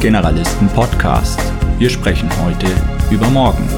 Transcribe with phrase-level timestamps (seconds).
[0.00, 1.38] Generalisten Podcast.
[1.78, 2.66] Wir sprechen heute
[3.10, 3.68] über morgen.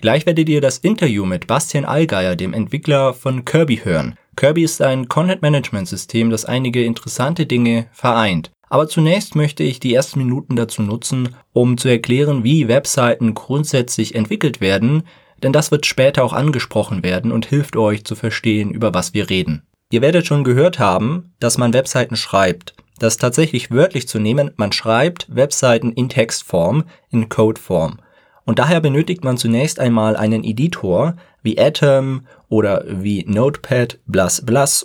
[0.00, 4.16] Gleich werdet ihr das Interview mit Bastian Allgeier, dem Entwickler von Kirby, hören.
[4.34, 8.50] Kirby ist ein Content-Management-System, das einige interessante Dinge vereint.
[8.68, 14.16] Aber zunächst möchte ich die ersten Minuten dazu nutzen, um zu erklären, wie Webseiten grundsätzlich
[14.16, 15.04] entwickelt werden,
[15.42, 19.30] denn das wird später auch angesprochen werden und hilft euch zu verstehen, über was wir
[19.30, 19.62] reden.
[19.92, 22.74] Ihr werdet schon gehört haben, dass man Webseiten schreibt.
[22.98, 27.98] Das tatsächlich wörtlich zu nehmen, man schreibt Webseiten in Textform, in Codeform.
[28.44, 33.98] Und daher benötigt man zunächst einmal einen Editor wie Atom oder wie Notepad,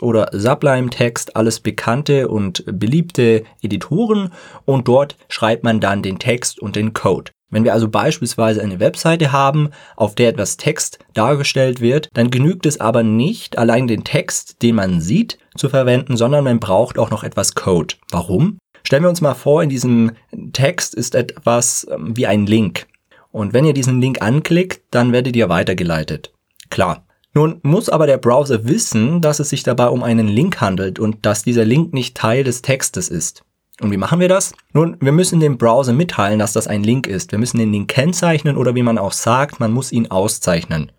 [0.02, 4.32] oder Sublime Text, alles bekannte und beliebte Editoren
[4.66, 7.32] und dort schreibt man dann den Text und den Code.
[7.56, 12.66] Wenn wir also beispielsweise eine Webseite haben, auf der etwas Text dargestellt wird, dann genügt
[12.66, 17.12] es aber nicht, allein den Text, den man sieht, zu verwenden, sondern man braucht auch
[17.12, 17.96] noch etwas Code.
[18.12, 18.58] Warum?
[18.84, 20.12] Stellen wir uns mal vor, in diesem
[20.52, 22.88] Text ist etwas ähm, wie ein Link.
[23.32, 26.34] Und wenn ihr diesen Link anklickt, dann werdet ihr weitergeleitet.
[26.70, 27.06] Klar.
[27.34, 31.26] Nun muss aber der Browser wissen, dass es sich dabei um einen Link handelt und
[31.26, 33.46] dass dieser Link nicht Teil des Textes ist.
[33.82, 34.54] Und wie machen wir das?
[34.72, 37.32] Nun, wir müssen dem Browser mitteilen, dass das ein Link ist.
[37.32, 40.92] Wir müssen den Link kennzeichnen oder wie man auch sagt, man muss ihn auszeichnen.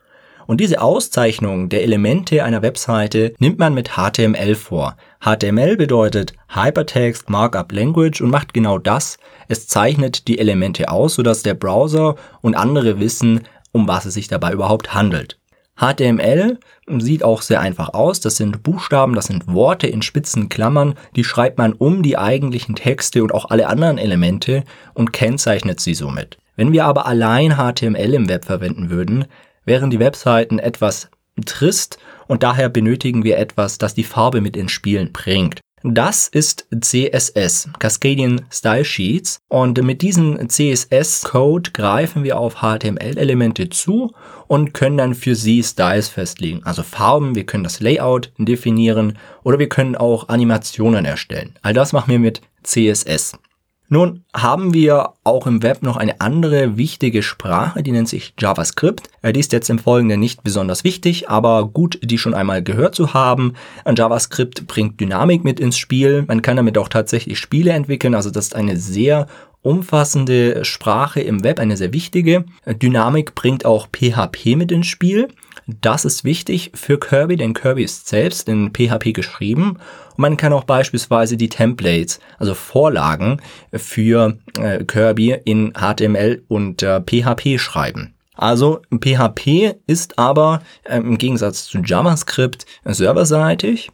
[0.47, 4.97] Und diese Auszeichnung der Elemente einer Webseite nimmt man mit HTML vor.
[5.21, 9.19] HTML bedeutet Hypertext Markup Language und macht genau das.
[9.49, 13.41] Es zeichnet die Elemente aus, sodass der Browser und andere wissen,
[13.73, 15.39] um was es sich dabei überhaupt handelt.
[15.77, 16.59] HTML
[16.99, 18.21] sieht auch sehr einfach aus.
[18.21, 20.95] Das sind Buchstaben, das sind Worte in spitzen Klammern.
[21.15, 25.95] Die schreibt man um die eigentlichen Texte und auch alle anderen Elemente und kennzeichnet sie
[25.95, 26.39] somit.
[26.57, 29.27] Wenn wir aber allein HTML im Web verwenden würden,
[29.65, 31.11] wären die Webseiten etwas
[31.45, 35.61] trist und daher benötigen wir etwas, das die Farbe mit ins Spielen bringt.
[35.89, 39.39] Das ist CSS, Cascadian Style Sheets.
[39.47, 44.13] Und mit diesem CSS-Code greifen wir auf HTML-Elemente zu
[44.49, 46.63] und können dann für sie Styles festlegen.
[46.65, 51.55] Also Farben, wir können das Layout definieren oder wir können auch Animationen erstellen.
[51.63, 53.39] All das machen wir mit CSS.
[53.89, 59.09] Nun haben wir auch im Web noch eine andere wichtige Sprache, die nennt sich JavaScript.
[59.23, 62.95] Äh, die ist jetzt im Folgenden nicht besonders wichtig, aber gut, die schon einmal gehört
[62.95, 63.55] zu haben.
[63.87, 66.25] JavaScript bringt Dynamik mit ins Spiel.
[66.27, 68.15] Man kann damit auch tatsächlich Spiele entwickeln.
[68.15, 69.29] Also das ist eine sehr
[69.63, 72.45] umfassende Sprache im Web, eine sehr wichtige.
[72.67, 75.29] Dynamik bringt auch PHP mit ins Spiel.
[75.67, 79.79] Das ist wichtig für Kirby, denn Kirby ist selbst in PHP geschrieben.
[80.11, 83.41] Und man kann auch beispielsweise die Templates, also Vorlagen
[83.73, 88.15] für äh, Kirby in HTML und äh, PHP schreiben.
[88.35, 93.91] Also PHP ist aber äh, im Gegensatz zu JavaScript serverseitig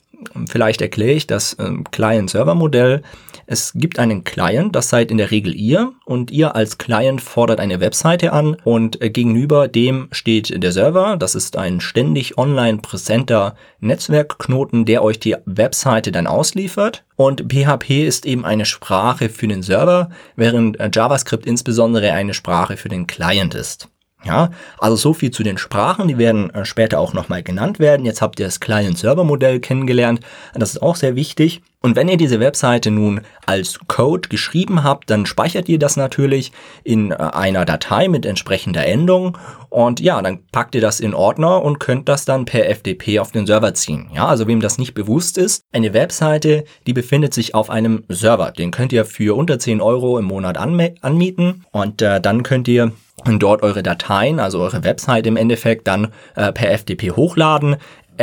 [0.48, 3.02] Vielleicht erkläre ich das ähm, Client-Server-Modell.
[3.46, 7.60] Es gibt einen Client, das seid in der Regel ihr und ihr als Client fordert
[7.60, 11.16] eine Webseite an und äh, gegenüber dem steht der Server.
[11.16, 17.04] Das ist ein ständig online präsenter Netzwerkknoten, der euch die Webseite dann ausliefert.
[17.16, 22.76] Und PHP ist eben eine Sprache für den Server, während äh, JavaScript insbesondere eine Sprache
[22.76, 23.88] für den Client ist.
[24.24, 28.06] Ja, also so viel zu den Sprachen, die werden äh, später auch nochmal genannt werden.
[28.06, 30.20] Jetzt habt ihr das Client-Server-Modell kennengelernt,
[30.54, 31.62] das ist auch sehr wichtig.
[31.82, 36.52] Und wenn ihr diese Webseite nun als Code geschrieben habt, dann speichert ihr das natürlich
[36.84, 39.36] in äh, einer Datei mit entsprechender Endung
[39.68, 43.32] und ja, dann packt ihr das in Ordner und könnt das dann per FTP auf
[43.32, 44.10] den Server ziehen.
[44.14, 48.52] Ja, also wem das nicht bewusst ist, eine Webseite, die befindet sich auf einem Server.
[48.52, 52.92] Den könnt ihr für unter 10 Euro im Monat anmieten und äh, dann könnt ihr
[53.24, 57.76] dort eure Dateien, also eure Website im Endeffekt dann äh, per FTP hochladen.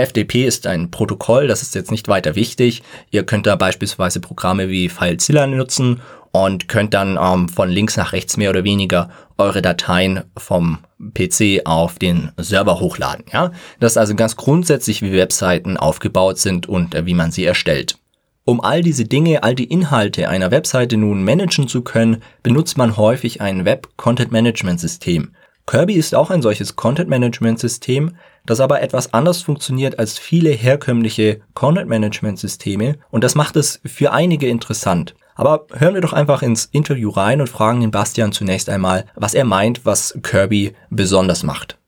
[0.06, 2.84] FTP ist ein Protokoll, das ist jetzt nicht weiter wichtig.
[3.12, 6.02] Ihr könnt da beispielsweise Programme wie FileZilla nutzen
[6.32, 10.80] und könnt dann ähm, von links nach rechts mehr oder weniger eure Dateien vom
[11.14, 13.26] PC auf den Server hochladen.
[13.32, 17.46] Ja, das ist also ganz grundsätzlich, wie Webseiten aufgebaut sind und äh, wie man sie
[17.46, 17.98] erstellt.
[18.46, 22.98] Um all diese Dinge, all die Inhalte einer Webseite nun managen zu können, benutzt man
[22.98, 25.34] häufig ein Web-Content-Management-System.
[25.70, 32.96] Kirby ist auch ein solches Content-Management-System, das aber etwas anders funktioniert als viele herkömmliche Content-Management-Systeme
[33.12, 35.14] und das macht es für einige interessant.
[35.36, 39.36] Aber hören wir doch einfach ins Interview rein und fragen den Bastian zunächst einmal, was
[39.36, 41.79] er meint, was Kirby besonders macht.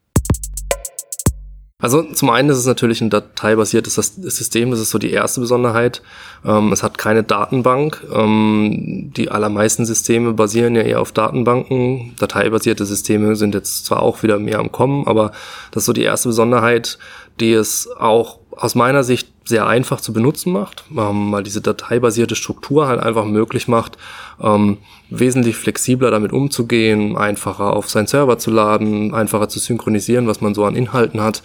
[1.82, 6.02] Also zum einen ist es natürlich ein dateibasiertes System, das ist so die erste Besonderheit.
[6.46, 8.04] Ähm, es hat keine Datenbank.
[8.14, 12.14] Ähm, die allermeisten Systeme basieren ja eher auf Datenbanken.
[12.20, 15.32] Dateibasierte Systeme sind jetzt zwar auch wieder mehr am Kommen, aber
[15.72, 17.00] das ist so die erste Besonderheit,
[17.40, 22.36] die es auch aus meiner Sicht sehr einfach zu benutzen macht, ähm, weil diese dateibasierte
[22.36, 23.98] Struktur halt einfach möglich macht,
[24.42, 24.78] ähm,
[25.10, 30.54] wesentlich flexibler damit umzugehen, einfacher auf seinen Server zu laden, einfacher zu synchronisieren, was man
[30.54, 31.42] so an Inhalten hat.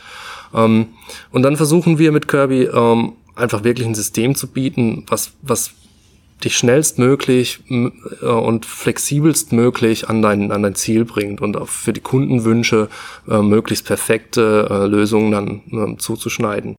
[0.54, 0.88] Ähm,
[1.30, 5.72] und dann versuchen wir mit Kirby ähm, einfach wirklich ein System zu bieten, was, was
[6.44, 11.92] dich schnellstmöglich äh, und flexibelst möglich an dein, an dein Ziel bringt und auch für
[11.92, 12.88] die Kundenwünsche
[13.28, 16.76] äh, möglichst perfekte äh, Lösungen dann äh, zuzuschneiden.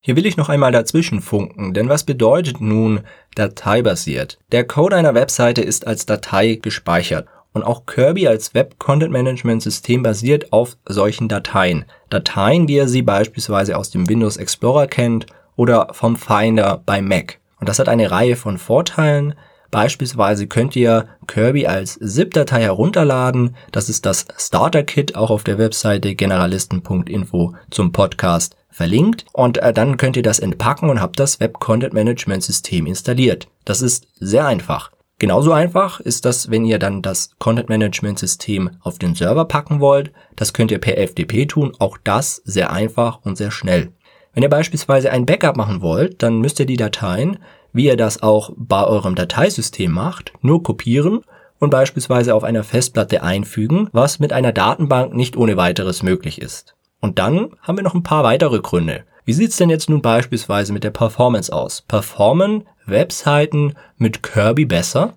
[0.00, 3.00] Hier will ich noch einmal dazwischen funken, denn was bedeutet nun
[3.36, 4.38] dateibasiert?
[4.52, 9.62] Der Code einer Webseite ist als Datei gespeichert und auch Kirby als Web Content Management
[9.62, 11.86] System basiert auf solchen Dateien.
[12.10, 17.38] Dateien, wie ihr sie beispielsweise aus dem Windows Explorer kennt oder vom Finder bei Mac.
[17.60, 19.34] Und das hat eine Reihe von Vorteilen.
[19.70, 23.56] Beispielsweise könnt ihr Kirby als ZIP-Datei herunterladen.
[23.72, 29.24] Das ist das Starter-Kit auch auf der Webseite generalisten.info zum Podcast verlinkt.
[29.32, 33.48] Und äh, dann könnt ihr das entpacken und habt das Web Content Management System installiert.
[33.64, 34.93] Das ist sehr einfach.
[35.24, 39.80] Genauso einfach ist das, wenn ihr dann das Content Management System auf den Server packen
[39.80, 40.12] wollt.
[40.36, 41.72] Das könnt ihr per FTP tun.
[41.78, 43.94] Auch das sehr einfach und sehr schnell.
[44.34, 47.38] Wenn ihr beispielsweise ein Backup machen wollt, dann müsst ihr die Dateien,
[47.72, 51.22] wie ihr das auch bei eurem Dateisystem macht, nur kopieren
[51.58, 56.74] und beispielsweise auf einer Festplatte einfügen, was mit einer Datenbank nicht ohne weiteres möglich ist.
[57.00, 59.04] Und dann haben wir noch ein paar weitere Gründe.
[59.26, 61.80] Wie sieht's denn jetzt nun beispielsweise mit der Performance aus?
[61.80, 65.14] Performen Webseiten mit Kirby besser?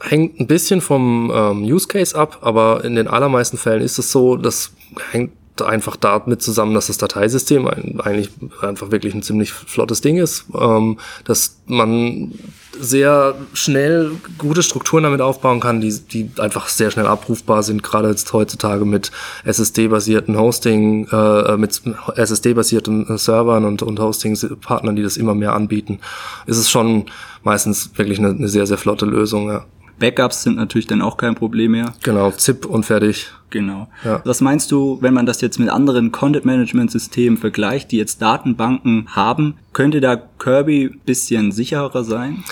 [0.00, 4.12] Hängt ein bisschen vom ähm, Use Case ab, aber in den allermeisten Fällen ist es
[4.12, 4.72] so, das
[5.10, 5.32] hängt
[5.62, 8.30] einfach damit zusammen, dass das Dateisystem eigentlich
[8.62, 12.32] einfach wirklich ein ziemlich flottes Ding ist, ähm, dass man
[12.78, 18.08] sehr schnell gute Strukturen damit aufbauen kann, die, die einfach sehr schnell abrufbar sind, gerade
[18.08, 19.10] jetzt heutzutage mit
[19.44, 21.82] SSD-basierten Hosting, äh, mit
[22.16, 26.00] SSD-basierten Servern und, und Hosting-Partnern, die das immer mehr anbieten,
[26.46, 27.06] ist es schon
[27.42, 29.64] meistens wirklich eine, eine sehr, sehr flotte Lösung, ja.
[29.98, 31.92] Backups sind natürlich dann auch kein Problem mehr.
[32.02, 33.30] Genau, ZIP und fertig.
[33.50, 33.88] Genau.
[34.04, 34.22] Ja.
[34.24, 39.56] Was meinst du, wenn man das jetzt mit anderen Content-Management-Systemen vergleicht, die jetzt Datenbanken haben,
[39.72, 42.44] könnte da Kirby bisschen sicherer sein?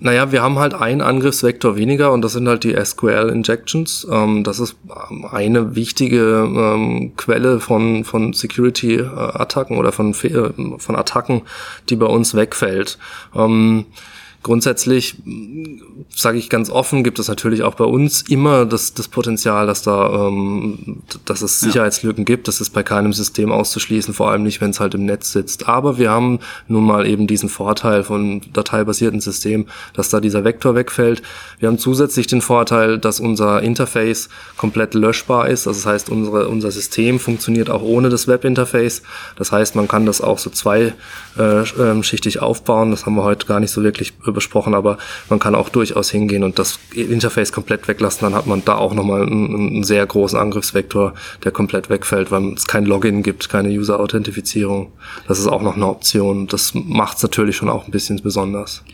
[0.00, 4.06] Naja, wir haben halt einen Angriffsvektor weniger und das sind halt die SQL-Injections.
[4.10, 4.76] Ähm, das ist
[5.30, 11.42] eine wichtige ähm, Quelle von, von Security-Attacken oder von, äh, von Attacken,
[11.88, 12.98] die bei uns wegfällt.
[14.44, 15.16] Ähm, Grundsätzlich
[16.14, 19.82] sage ich ganz offen, gibt es natürlich auch bei uns immer das, das Potenzial, dass
[19.82, 22.46] da, ähm, dass es Sicherheitslücken gibt.
[22.46, 25.68] Das ist bei keinem System auszuschließen, vor allem nicht, wenn es halt im Netz sitzt.
[25.68, 30.74] Aber wir haben nun mal eben diesen Vorteil von dateibasierten Systemen, dass da dieser Vektor
[30.74, 31.22] wegfällt.
[31.58, 35.66] Wir haben zusätzlich den Vorteil, dass unser Interface komplett löschbar ist.
[35.66, 39.02] Also das heißt, unsere, unser System funktioniert auch ohne das Webinterface.
[39.36, 42.90] Das heißt, man kann das auch so zweischichtig äh, aufbauen.
[42.90, 44.98] Das haben wir heute gar nicht so wirklich besprochen, aber
[45.30, 48.92] man kann auch durchaus hingehen und das Interface komplett weglassen, dann hat man da auch
[48.92, 53.70] nochmal einen, einen sehr großen Angriffsvektor, der komplett wegfällt, weil es kein Login gibt, keine
[53.70, 54.92] User-Authentifizierung.
[55.26, 56.46] Das ist auch noch eine Option.
[56.46, 58.84] Das macht es natürlich schon auch ein bisschen besonders.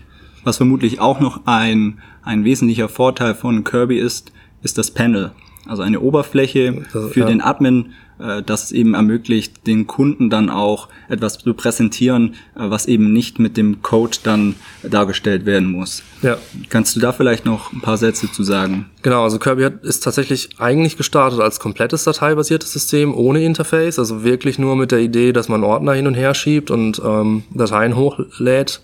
[0.44, 4.32] Was vermutlich auch noch ein, ein wesentlicher Vorteil von Kirby ist,
[4.62, 5.32] ist das Panel.
[5.66, 7.26] Also eine Oberfläche für ja.
[7.26, 12.86] den Admin, äh, das eben ermöglicht, den Kunden dann auch etwas zu präsentieren, äh, was
[12.86, 16.02] eben nicht mit dem Code dann dargestellt werden muss.
[16.22, 16.38] Ja.
[16.68, 18.86] Kannst du da vielleicht noch ein paar Sätze zu sagen?
[19.02, 24.58] Genau, also Kirby ist tatsächlich eigentlich gestartet als komplettes dateibasiertes System ohne Interface, also wirklich
[24.58, 28.80] nur mit der Idee, dass man Ordner hin und her schiebt und ähm, Dateien hochlädt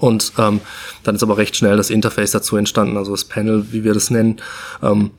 [0.00, 0.60] und ähm,
[1.02, 4.10] dann ist aber recht schnell das Interface dazu entstanden, also das Panel, wie wir das
[4.10, 4.36] nennen.
[4.82, 5.10] Ähm,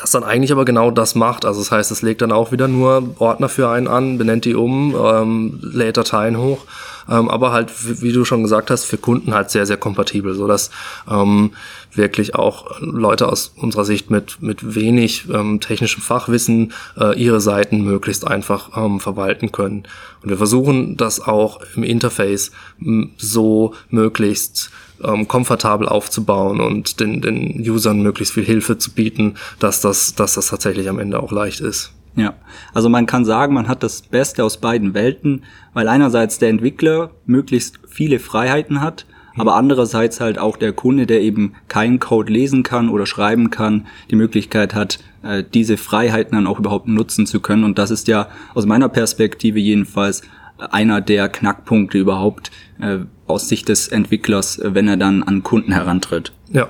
[0.00, 1.44] das dann eigentlich aber genau das macht.
[1.44, 4.54] Also das heißt, es legt dann auch wieder nur Ordner für einen an, benennt die
[4.54, 6.64] um, ähm, lädt Dateien hoch,
[7.08, 10.46] ähm, aber halt, wie du schon gesagt hast, für Kunden halt sehr, sehr kompatibel, so
[10.46, 10.70] dass
[11.10, 11.52] ähm,
[11.92, 17.82] wirklich auch Leute aus unserer Sicht mit, mit wenig ähm, technischem Fachwissen äh, ihre Seiten
[17.82, 19.84] möglichst einfach ähm, verwalten können.
[20.22, 22.52] Und wir versuchen das auch im Interface
[23.18, 24.70] so möglichst
[25.04, 30.34] ähm, komfortabel aufzubauen und den, den Usern möglichst viel Hilfe zu bieten, dass das, dass
[30.34, 31.92] das tatsächlich am Ende auch leicht ist.
[32.16, 32.34] Ja,
[32.74, 37.10] also man kann sagen, man hat das Beste aus beiden Welten, weil einerseits der Entwickler
[37.24, 42.62] möglichst viele Freiheiten hat, aber andererseits halt auch der Kunde, der eben keinen Code lesen
[42.62, 47.40] kann oder schreiben kann, die Möglichkeit hat, äh, diese Freiheiten dann auch überhaupt nutzen zu
[47.40, 47.64] können.
[47.64, 50.22] Und das ist ja aus meiner Perspektive jedenfalls
[50.60, 52.50] einer der Knackpunkte überhaupt
[52.80, 56.32] äh, aus Sicht des Entwicklers, wenn er dann an Kunden herantritt.
[56.48, 56.68] Ja.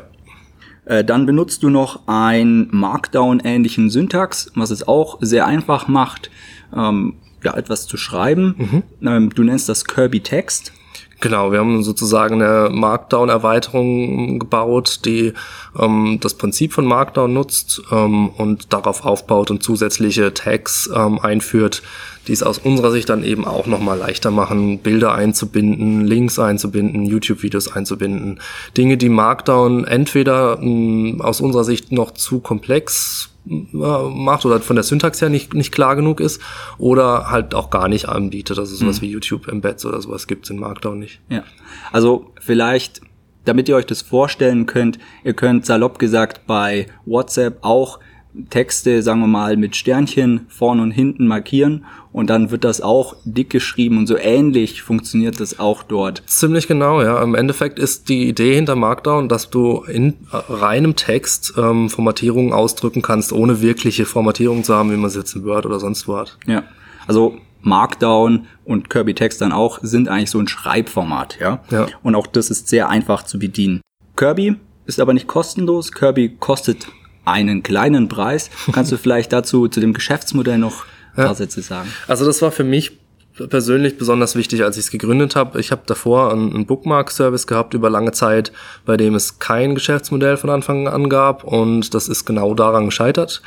[0.85, 6.31] Äh, dann benutzt du noch einen Markdown-ähnlichen Syntax, was es auch sehr einfach macht,
[6.75, 8.55] ähm, ja, etwas zu schreiben.
[8.59, 8.83] Mhm.
[9.09, 10.73] Ähm, du nennst das Kirby Text.
[11.21, 15.35] Genau, wir haben sozusagen eine Markdown-Erweiterung gebaut, die
[15.79, 21.83] ähm, das Prinzip von Markdown nutzt ähm, und darauf aufbaut und zusätzliche Tags ähm, einführt,
[22.31, 27.05] die es aus unserer Sicht dann eben auch nochmal leichter machen, Bilder einzubinden, Links einzubinden,
[27.05, 28.39] YouTube-Videos einzubinden.
[28.77, 34.77] Dinge, die Markdown entweder mh, hm, aus unserer Sicht noch zu komplex macht oder von
[34.77, 36.41] der Syntax her nicht, nicht klar genug ist
[36.79, 38.61] oder halt auch gar nicht anbietet.
[38.61, 39.07] Also sowas mhm.
[39.07, 41.19] wie YouTube-Embeds oder sowas gibt's in Markdown nicht.
[41.31, 41.43] Ja.
[41.91, 43.01] Also vielleicht,
[43.45, 47.99] damit ihr euch das vorstellen könnt, ihr könnt salopp gesagt bei WhatsApp auch
[48.49, 53.17] Texte, sagen wir mal, mit Sternchen vorn und hinten markieren und dann wird das auch
[53.25, 56.23] dick geschrieben und so ähnlich funktioniert das auch dort.
[56.27, 57.23] Ziemlich genau, ja.
[57.23, 63.03] Im Endeffekt ist die Idee hinter Markdown, dass du in reinem Text ähm, Formatierungen ausdrücken
[63.03, 66.17] kannst, ohne wirkliche Formatierung zu haben, wie man es jetzt in Word oder sonst wo
[66.17, 66.39] hat.
[66.47, 66.65] Ja,
[67.07, 71.61] also Markdown und Kirby Text dann auch sind eigentlich so ein Schreibformat, ja.
[71.71, 71.87] ja.
[72.03, 73.81] Und auch das ist sehr einfach zu bedienen.
[74.17, 74.57] Kirby
[74.87, 75.93] ist aber nicht kostenlos.
[75.93, 76.89] Kirby kostet
[77.31, 78.51] einen kleinen Preis.
[78.73, 80.85] Kannst du vielleicht dazu zu dem Geschäftsmodell noch
[81.17, 81.89] ein paar Sätze sagen?
[82.09, 82.93] Also das war für mich
[83.49, 85.61] persönlich besonders wichtig, als ich es gegründet habe.
[85.61, 88.53] Ich habe davor einen, einen Bookmark-Service gehabt über lange Zeit,
[88.85, 93.43] bei dem es kein Geschäftsmodell von Anfang an gab und das ist genau daran gescheitert.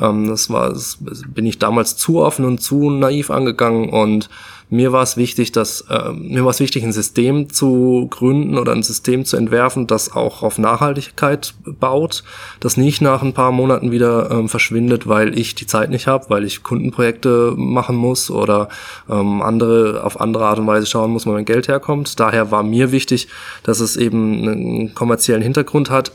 [0.00, 4.28] Ähm, das war, das bin ich damals zu offen und zu naiv angegangen und
[4.68, 8.72] mir war es wichtig, dass äh, mir war es wichtig, ein System zu gründen oder
[8.72, 12.24] ein System zu entwerfen, das auch auf Nachhaltigkeit baut,
[12.58, 16.26] das nicht nach ein paar Monaten wieder ähm, verschwindet, weil ich die Zeit nicht habe,
[16.30, 18.68] weil ich Kundenprojekte machen muss oder
[19.08, 22.18] ähm, andere auf andere Art und Weise schauen muss, wo mein Geld herkommt.
[22.18, 23.28] Daher war mir wichtig,
[23.62, 26.10] dass es eben einen kommerziellen Hintergrund hat,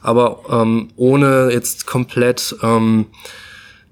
[0.00, 3.06] aber ähm, ohne jetzt komplett ähm,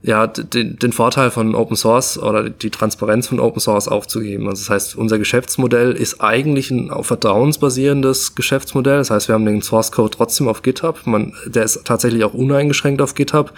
[0.05, 4.49] ja, den, den Vorteil von Open Source oder die Transparenz von Open Source aufzugeben.
[4.49, 8.99] Also das heißt, unser Geschäftsmodell ist eigentlich ein vertrauensbasierendes Geschäftsmodell.
[8.99, 11.07] Das heißt, wir haben den Source Code trotzdem auf GitHub.
[11.07, 13.53] Man, der ist tatsächlich auch uneingeschränkt auf GitHub.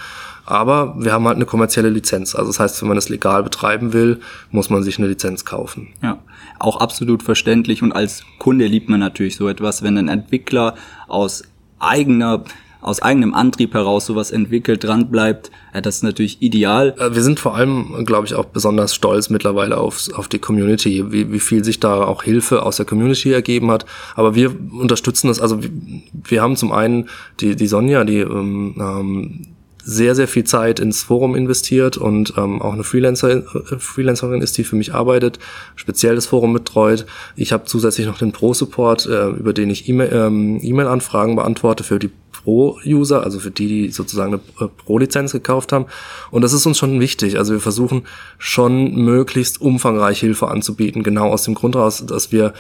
[0.44, 2.34] Aber wir haben halt eine kommerzielle Lizenz.
[2.34, 4.20] Also das heißt, wenn man es legal betreiben will,
[4.50, 5.94] muss man sich eine Lizenz kaufen.
[6.02, 6.18] Ja,
[6.58, 7.82] auch absolut verständlich.
[7.82, 10.74] Und als Kunde liebt man natürlich so etwas, wenn ein Entwickler
[11.08, 11.44] aus
[11.78, 12.44] eigener
[12.84, 16.94] aus eigenem Antrieb heraus sowas entwickelt, dran bleibt, ja, das ist natürlich ideal.
[16.98, 21.10] Äh, wir sind vor allem, glaube ich, auch besonders stolz mittlerweile auf, auf die Community,
[21.10, 23.86] wie, wie viel sich da auch Hilfe aus der Community ergeben hat.
[24.14, 25.70] Aber wir unterstützen das, also wir,
[26.12, 27.08] wir haben zum einen
[27.40, 29.46] die, die Sonja, die ähm, ähm,
[29.84, 34.56] sehr, sehr viel Zeit ins Forum investiert und ähm, auch eine Freelancer, äh, Freelancerin ist,
[34.58, 35.38] die für mich arbeitet,
[35.76, 37.06] speziell das Forum betreut.
[37.36, 41.84] Ich habe zusätzlich noch den Pro-Support, äh, über den ich ähm, E-Mail-Anfragen ähm, e beantworte
[41.84, 42.10] für die
[42.44, 45.86] Pro-User, also für die, die sozusagen eine äh, Pro-Lizenz gekauft haben.
[46.30, 47.38] Und das ist uns schon wichtig.
[47.38, 48.04] Also wir versuchen
[48.38, 52.54] schon möglichst umfangreich Hilfe anzubieten, genau aus dem Grund heraus, dass wir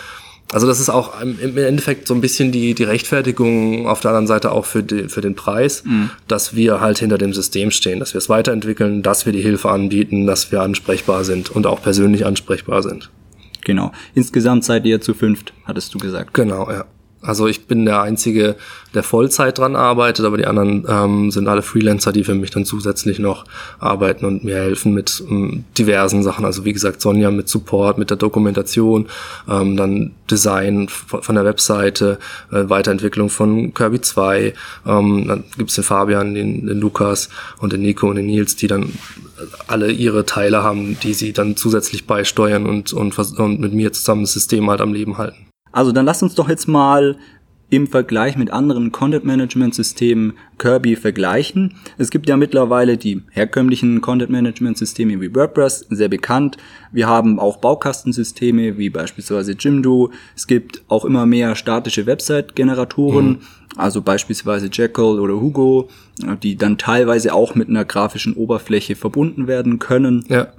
[0.52, 4.26] also das ist auch im Endeffekt so ein bisschen die, die Rechtfertigung auf der anderen
[4.26, 6.10] Seite auch für, die, für den Preis, mhm.
[6.28, 9.70] dass wir halt hinter dem System stehen, dass wir es weiterentwickeln, dass wir die Hilfe
[9.70, 13.10] anbieten, dass wir ansprechbar sind und auch persönlich ansprechbar sind.
[13.64, 13.90] Genau.
[14.14, 16.34] Insgesamt seid ihr zu fünft, hattest du gesagt.
[16.34, 16.84] Genau, ja.
[17.24, 18.56] Also ich bin der Einzige,
[18.92, 22.64] der Vollzeit dran arbeitet, aber die anderen ähm, sind alle Freelancer, die für mich dann
[22.66, 23.44] zusätzlich noch
[23.78, 26.44] arbeiten und mir helfen mit ähm, diversen Sachen.
[26.44, 29.06] Also wie gesagt, Sonja mit Support, mit der Dokumentation,
[29.48, 32.18] ähm, dann Design von der Webseite,
[32.52, 34.52] äh, Weiterentwicklung von Kirby 2.
[34.86, 38.66] Ähm, dann gibt's den Fabian, den, den Lukas und den Nico und den Nils, die
[38.66, 38.92] dann
[39.66, 44.22] alle ihre Teile haben, die sie dann zusätzlich beisteuern und, und, und mit mir zusammen
[44.22, 45.46] das System halt am Leben halten.
[45.74, 47.16] Also dann lasst uns doch jetzt mal
[47.68, 51.74] im Vergleich mit anderen Content-Management-Systemen Kirby vergleichen.
[51.98, 56.56] Es gibt ja mittlerweile die herkömmlichen Content-Management-Systeme wie WordPress, sehr bekannt.
[56.92, 60.12] Wir haben auch Baukastensysteme wie beispielsweise Jimdo.
[60.36, 63.38] Es gibt auch immer mehr statische Website-Generatoren, mhm.
[63.76, 65.88] also beispielsweise Jekyll oder Hugo,
[66.44, 70.24] die dann teilweise auch mit einer grafischen Oberfläche verbunden werden können.
[70.28, 70.52] Ja.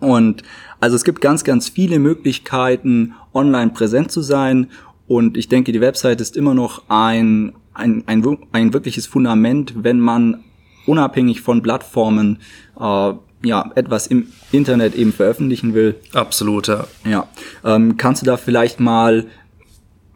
[0.00, 0.42] Und
[0.80, 4.68] also es gibt ganz, ganz viele Möglichkeiten, online präsent zu sein.
[5.06, 10.00] Und ich denke, die Website ist immer noch ein, ein, ein, ein wirkliches Fundament, wenn
[10.00, 10.44] man
[10.86, 12.38] unabhängig von Plattformen
[12.78, 15.96] äh, ja, etwas im Internet eben veröffentlichen will.
[16.12, 16.86] Absolut, ja.
[17.04, 17.28] Ja.
[17.64, 19.26] Ähm, kannst du da vielleicht mal,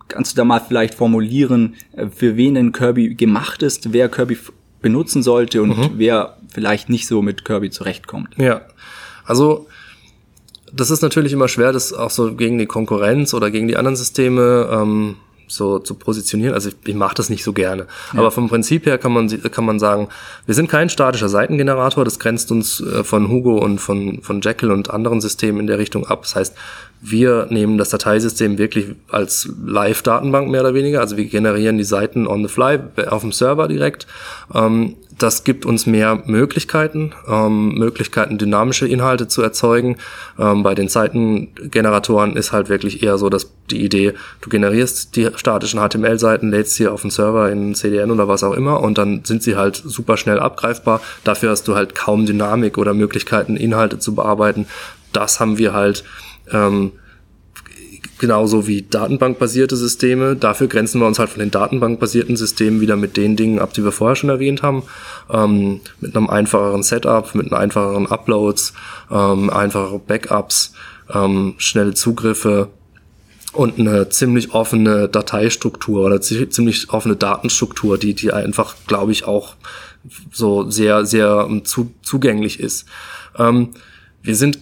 [0.09, 1.75] kannst du da mal vielleicht formulieren,
[2.15, 4.37] für wen denn Kirby gemacht ist, wer Kirby
[4.83, 5.91] benutzen sollte und mhm.
[5.95, 8.37] wer vielleicht nicht so mit Kirby zurechtkommt?
[8.37, 8.63] Ja.
[9.25, 9.67] Also
[10.75, 13.97] das ist natürlich immer schwer, das auch so gegen die Konkurrenz oder gegen die anderen
[13.97, 15.17] Systeme ähm,
[15.47, 16.55] so zu positionieren.
[16.55, 17.87] Also ich, ich mache das nicht so gerne.
[18.13, 18.21] Ja.
[18.21, 20.09] Aber vom Prinzip her kann man, kann man sagen,
[20.47, 22.05] wir sind kein statischer Seitengenerator.
[22.05, 25.79] Das grenzt uns äh, von Hugo und von, von Jekyll und anderen Systemen in der
[25.79, 26.23] Richtung ab.
[26.23, 26.57] Das heißt,
[27.07, 31.01] wir nehmen das Dateisystem wirklich als Live-Datenbank mehr oder weniger.
[31.01, 34.07] Also wir generieren die Seiten on the fly auf dem Server direkt.
[34.55, 39.97] Ähm, das gibt uns mehr Möglichkeiten, ähm, Möglichkeiten, dynamische Inhalte zu erzeugen.
[40.39, 45.29] Ähm, bei den Seitengeneratoren ist halt wirklich eher so, dass die Idee, du generierst die
[45.37, 49.25] statischen HTML-Seiten, lädst sie auf den Server in CDN oder was auch immer und dann
[49.25, 51.03] sind sie halt super schnell abgreifbar.
[51.23, 54.67] Dafür hast du halt kaum Dynamik oder Möglichkeiten, Inhalte zu bearbeiten.
[55.13, 56.03] Das haben wir halt
[56.53, 56.93] ähm,
[58.19, 60.37] genauso wie datenbankbasierte Systeme.
[60.37, 63.85] Dafür grenzen wir uns halt von den datenbankbasierten Systemen wieder mit den Dingen ab, die
[63.85, 64.85] wir vorher schon erwähnt haben.
[65.31, 68.73] Ähm, mit einem einfacheren Setup, mit einem einfacheren Uploads,
[69.11, 70.73] ähm, einfachere Backups,
[71.13, 72.69] ähm, schnelle Zugriffe
[73.53, 79.55] und eine ziemlich offene Dateistruktur oder ziemlich offene Datenstruktur, die, die einfach, glaube ich, auch
[80.33, 82.87] so sehr, sehr zu, zugänglich ist.
[83.39, 83.71] Ähm,
[84.23, 84.59] wir sind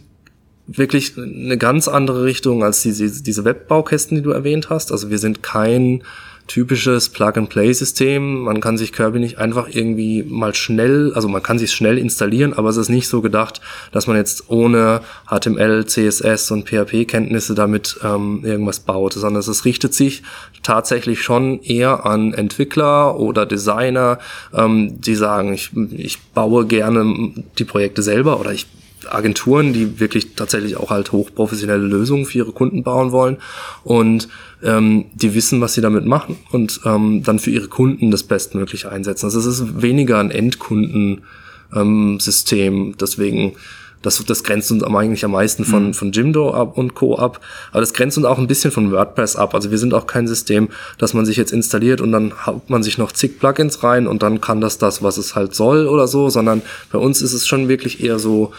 [0.76, 4.93] wirklich eine ganz andere Richtung als diese, diese Webbaukästen, die du erwähnt hast.
[4.93, 6.02] Also wir sind kein
[6.47, 8.43] typisches Plug-and-Play-System.
[8.43, 12.52] Man kann sich Kirby nicht einfach irgendwie mal schnell, also man kann sich schnell installieren,
[12.52, 13.61] aber es ist nicht so gedacht,
[13.93, 19.95] dass man jetzt ohne HTML, CSS und PHP-Kenntnisse damit ähm, irgendwas baut, sondern es richtet
[19.95, 20.23] sich
[20.62, 24.19] tatsächlich schon eher an Entwickler oder Designer,
[24.52, 28.67] ähm, die sagen, ich, ich baue gerne die Projekte selber oder ich
[29.11, 33.37] Agenturen, die wirklich tatsächlich auch halt hochprofessionelle Lösungen für ihre Kunden bauen wollen
[33.85, 34.28] und
[34.62, 38.90] ähm, die wissen, was sie damit machen und ähm, dann für ihre Kunden das Bestmögliche
[38.90, 39.26] einsetzen.
[39.26, 43.54] Also es ist weniger ein Endkundensystem, ähm, deswegen
[44.02, 45.94] das, das grenzt uns eigentlich am meisten von, mhm.
[45.94, 47.16] von Jimdo ab und Co.
[47.16, 47.40] ab.
[47.71, 49.54] Aber das grenzt uns auch ein bisschen von WordPress ab.
[49.54, 50.68] Also wir sind auch kein System,
[50.99, 54.23] dass man sich jetzt installiert und dann haut man sich noch zig Plugins rein und
[54.23, 57.47] dann kann das das, was es halt soll oder so, sondern bei uns ist es
[57.47, 58.52] schon wirklich eher so,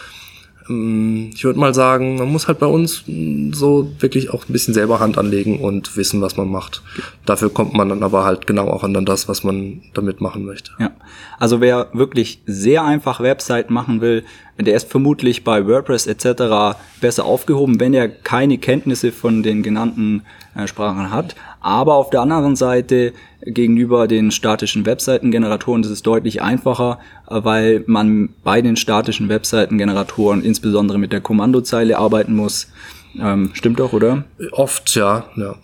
[0.66, 3.04] ich würde mal sagen, man muss halt bei uns
[3.52, 6.82] so wirklich auch ein bisschen selber Hand anlegen und wissen, was man macht.
[7.26, 10.70] Dafür kommt man dann aber halt genau auch an das, was man damit machen möchte.
[10.78, 10.92] Ja.
[11.38, 14.24] Also wer wirklich sehr einfach Webseiten machen will,
[14.58, 16.78] der ist vermutlich bei WordPress etc.
[17.00, 20.22] besser aufgehoben, wenn er keine Kenntnisse von den genannten
[20.54, 21.34] äh, Sprachen hat.
[21.64, 27.84] Aber auf der anderen Seite gegenüber den statischen Webseitengeneratoren ist es deutlich einfacher, äh, weil
[27.86, 32.70] man bei den statischen Webseitengeneratoren insbesondere mit der Kommandozeile arbeiten muss.
[33.18, 34.24] Ähm, stimmt doch, oder?
[34.52, 35.24] Oft, ja.
[35.36, 35.54] ja.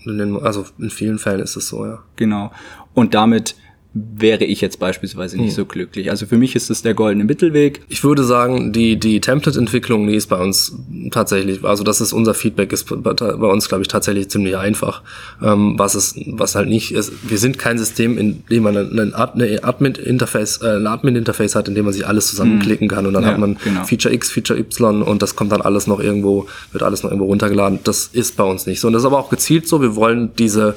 [0.40, 1.98] Also in vielen Fällen ist es so, ja.
[2.16, 2.50] Genau.
[2.94, 3.54] Und damit
[3.92, 5.56] wäre ich jetzt beispielsweise nicht hm.
[5.56, 6.10] so glücklich.
[6.10, 7.80] Also für mich ist es der goldene Mittelweg.
[7.88, 10.76] Ich würde sagen, die, die Template-Entwicklung, die ist bei uns
[11.10, 15.02] tatsächlich, also das ist unser Feedback, ist bei uns, glaube ich, tatsächlich ziemlich einfach.
[15.42, 19.12] Ähm, was es, was halt nicht ist, wir sind kein System, in dem man ein
[19.12, 22.94] Admin-Interface, äh, ein Admin-Interface hat, in dem man sich alles zusammenklicken hm.
[22.94, 23.82] kann und dann ja, hat man genau.
[23.84, 27.26] Feature X, Feature Y und das kommt dann alles noch irgendwo, wird alles noch irgendwo
[27.26, 27.80] runtergeladen.
[27.82, 28.86] Das ist bei uns nicht so.
[28.86, 29.82] Und das ist aber auch gezielt so.
[29.82, 30.76] Wir wollen diese,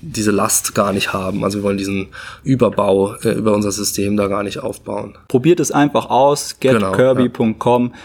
[0.00, 1.44] diese Last gar nicht haben.
[1.44, 2.08] Also wir wollen diesen
[2.42, 5.16] Überbau äh, über unser System da gar nicht aufbauen.
[5.28, 7.82] Probiert es einfach aus, getkirby.com.
[7.82, 8.00] Genau, ja.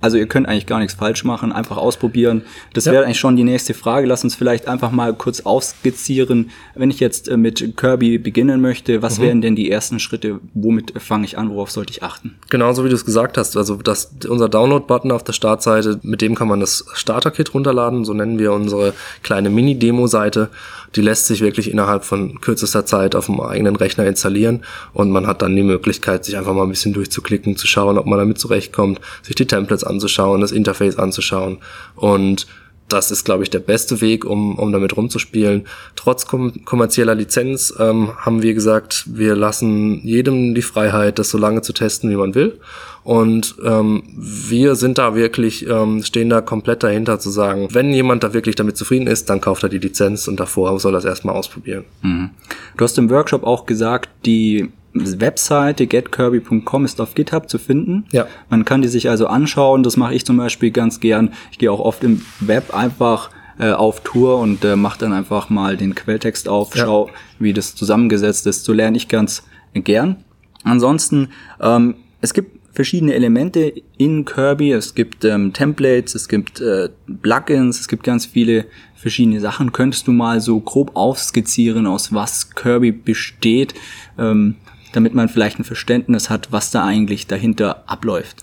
[0.00, 2.42] Also ihr könnt eigentlich gar nichts falsch machen, einfach ausprobieren.
[2.72, 2.92] Das ja.
[2.92, 4.06] wäre eigentlich schon die nächste Frage.
[4.06, 6.50] Lass uns vielleicht einfach mal kurz aufskizzieren.
[6.76, 9.22] Wenn ich jetzt äh, mit Kirby beginnen möchte, was mhm.
[9.22, 10.38] wären denn die ersten Schritte?
[10.54, 11.50] Womit fange ich an?
[11.50, 12.36] Worauf sollte ich achten?
[12.48, 13.56] Genauso wie du es gesagt hast.
[13.56, 18.04] Also das, unser Download-Button auf der Startseite, mit dem kann man das Starter-Kit runterladen.
[18.04, 20.50] So nennen wir unsere kleine Mini-Demo-Seite.
[20.96, 25.26] Die lässt sich wirklich innerhalb von kürzester Zeit auf dem eigenen Rechner installieren und man
[25.26, 28.38] hat dann die Möglichkeit, sich einfach mal ein bisschen durchzuklicken, zu schauen, ob man damit
[28.38, 31.58] zurechtkommt, sich die Templates anzuschauen, das Interface anzuschauen.
[31.94, 32.46] Und
[32.88, 35.66] das ist, glaube ich, der beste Weg, um, um damit rumzuspielen.
[35.94, 41.38] Trotz kom kommerzieller Lizenz ähm, haben wir gesagt, wir lassen jedem die Freiheit, das so
[41.38, 42.58] lange zu testen, wie man will.
[43.04, 48.22] Und ähm, wir sind da wirklich, ähm, stehen da komplett dahinter zu sagen, wenn jemand
[48.22, 51.04] da wirklich damit zufrieden ist, dann kauft er die Lizenz und davor soll er es
[51.04, 51.84] erstmal ausprobieren.
[52.02, 52.30] Mhm.
[52.76, 58.06] Du hast im Workshop auch gesagt, die Webseite getkirby.com ist auf GitHub zu finden.
[58.10, 58.26] Ja.
[58.48, 59.82] Man kann die sich also anschauen.
[59.82, 61.32] Das mache ich zum Beispiel ganz gern.
[61.52, 65.50] Ich gehe auch oft im Web einfach äh, auf Tour und äh, mache dann einfach
[65.50, 66.84] mal den Quelltext auf, ja.
[66.84, 68.64] schau, wie das zusammengesetzt ist.
[68.64, 69.42] So lerne ich ganz
[69.74, 70.24] gern.
[70.64, 71.28] Ansonsten,
[71.60, 74.70] ähm, es gibt verschiedene Elemente in Kirby.
[74.70, 76.88] Es gibt ähm, Templates, es gibt äh,
[77.22, 79.72] Plugins, es gibt ganz viele verschiedene Sachen.
[79.72, 83.74] Könntest du mal so grob aufskizzieren, aus was Kirby besteht?
[84.16, 84.54] Ähm,
[84.92, 88.36] damit man vielleicht ein Verständnis hat, was da eigentlich dahinter abläuft.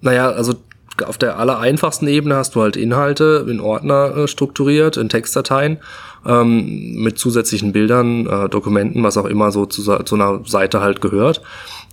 [0.00, 0.54] Naja, also
[1.06, 5.78] auf der allereinfachsten Ebene hast du halt Inhalte in Ordner äh, strukturiert, in Textdateien,
[6.26, 11.00] ähm, mit zusätzlichen Bildern, äh, Dokumenten, was auch immer so zu, zu einer Seite halt
[11.00, 11.40] gehört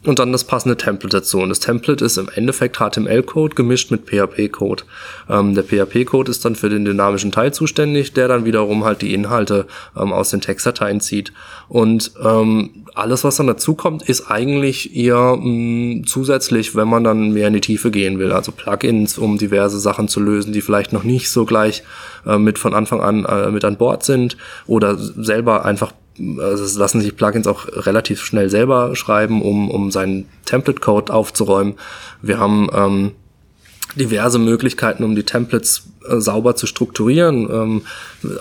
[0.06, 1.40] und dann das passende Template dazu.
[1.40, 4.84] Und das Template ist im Endeffekt HTML-Code gemischt mit PHP-Code.
[5.30, 9.14] Ähm, der PHP-Code ist dann für den dynamischen Teil zuständig, der dann wiederum halt die
[9.14, 11.34] Inhalte ähm, aus den Textdateien zieht.
[11.68, 17.32] Und ähm, alles, was dann dazu kommt, ist eigentlich eher mh, zusätzlich, wenn man dann
[17.32, 18.32] mehr in die Tiefe gehen will.
[18.32, 21.84] Also Plugins, um diverse Sachen zu lösen, die vielleicht noch nicht so gleich
[22.26, 25.92] äh, mit von Anfang an äh, mit an Bord sind oder selber einfach
[26.40, 31.76] also es lassen sich Plugins auch relativ schnell selber schreiben, um, um seinen Template-Code aufzuräumen.
[32.22, 33.12] Wir haben ähm,
[33.96, 37.50] diverse Möglichkeiten, um die Templates äh, sauber zu strukturieren.
[37.52, 37.82] Ähm,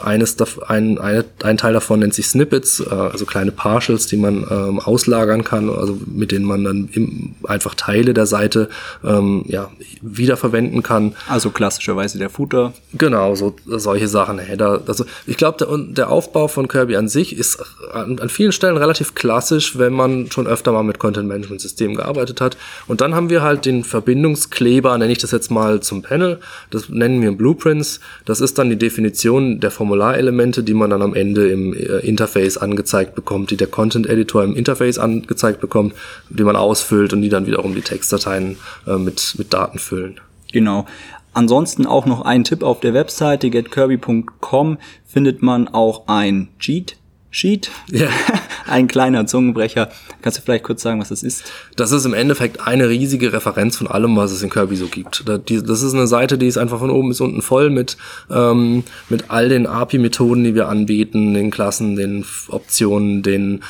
[0.02, 4.46] eines, ein, eine, ein Teil davon nennt sich Snippets, äh, also kleine Partials, die man
[4.50, 8.68] ähm, auslagern kann, also mit denen man dann im, einfach Teile der Seite
[9.04, 9.70] ähm, ja,
[10.02, 11.14] wiederverwenden kann.
[11.28, 12.72] Also klassischerweise der Footer.
[12.94, 14.82] Genau, so solche Sachen, Header.
[14.86, 17.58] Also ich glaube, der, der Aufbau von Kirby an sich ist
[17.92, 22.56] an, an vielen Stellen relativ klassisch, wenn man schon öfter mal mit Content-Management-Systemen gearbeitet hat.
[22.86, 26.38] Und dann haben wir halt den Verbindungskleber, nenne ich das jetzt mal zum Panel.
[26.70, 28.00] Das nennen wir Blue Blueprints.
[28.24, 32.58] Das ist dann die Definition der Formularelemente, die man dann am Ende im äh, Interface
[32.58, 35.94] angezeigt bekommt, die der Content Editor im Interface angezeigt bekommt,
[36.28, 40.20] die man ausfüllt und die dann wiederum die Textdateien äh, mit, mit Daten füllen.
[40.52, 40.86] Genau.
[41.32, 46.96] Ansonsten auch noch ein Tipp auf der Webseite getkirby.com findet man auch ein Cheat
[47.30, 47.70] Sheet.
[47.90, 48.08] Ja.
[48.66, 49.88] Ein kleiner Zungenbrecher.
[50.22, 51.44] Kannst du vielleicht kurz sagen, was das ist?
[51.76, 55.24] Das ist im Endeffekt eine riesige Referenz von allem, was es in Kirby so gibt.
[55.26, 57.96] Das ist eine Seite, die ist einfach von oben bis unten voll mit,
[58.30, 63.62] ähm, mit all den API-Methoden, die wir anbieten, den Klassen, den Optionen, den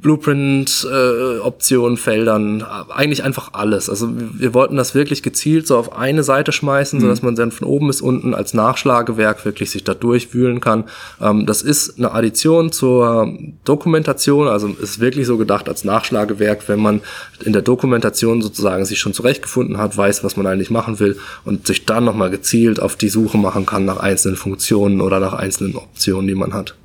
[0.00, 3.90] Blueprint-Optionen, äh, Feldern, eigentlich einfach alles.
[3.90, 7.02] Also wir wollten das wirklich gezielt so auf eine Seite schmeißen, mhm.
[7.02, 10.84] so dass man dann von oben bis unten als Nachschlagewerk wirklich sich da durchwühlen kann.
[11.20, 13.32] Ähm, das ist eine Addition zur
[13.64, 17.00] Dokumentation, also ist wirklich so gedacht als Nachschlagewerk, wenn man
[17.44, 21.66] in der Dokumentation sozusagen sich schon zurechtgefunden hat, weiß, was man eigentlich machen will und
[21.66, 25.76] sich dann nochmal gezielt auf die Suche machen kann nach einzelnen Funktionen oder nach einzelnen
[25.76, 26.77] Optionen, die man hat.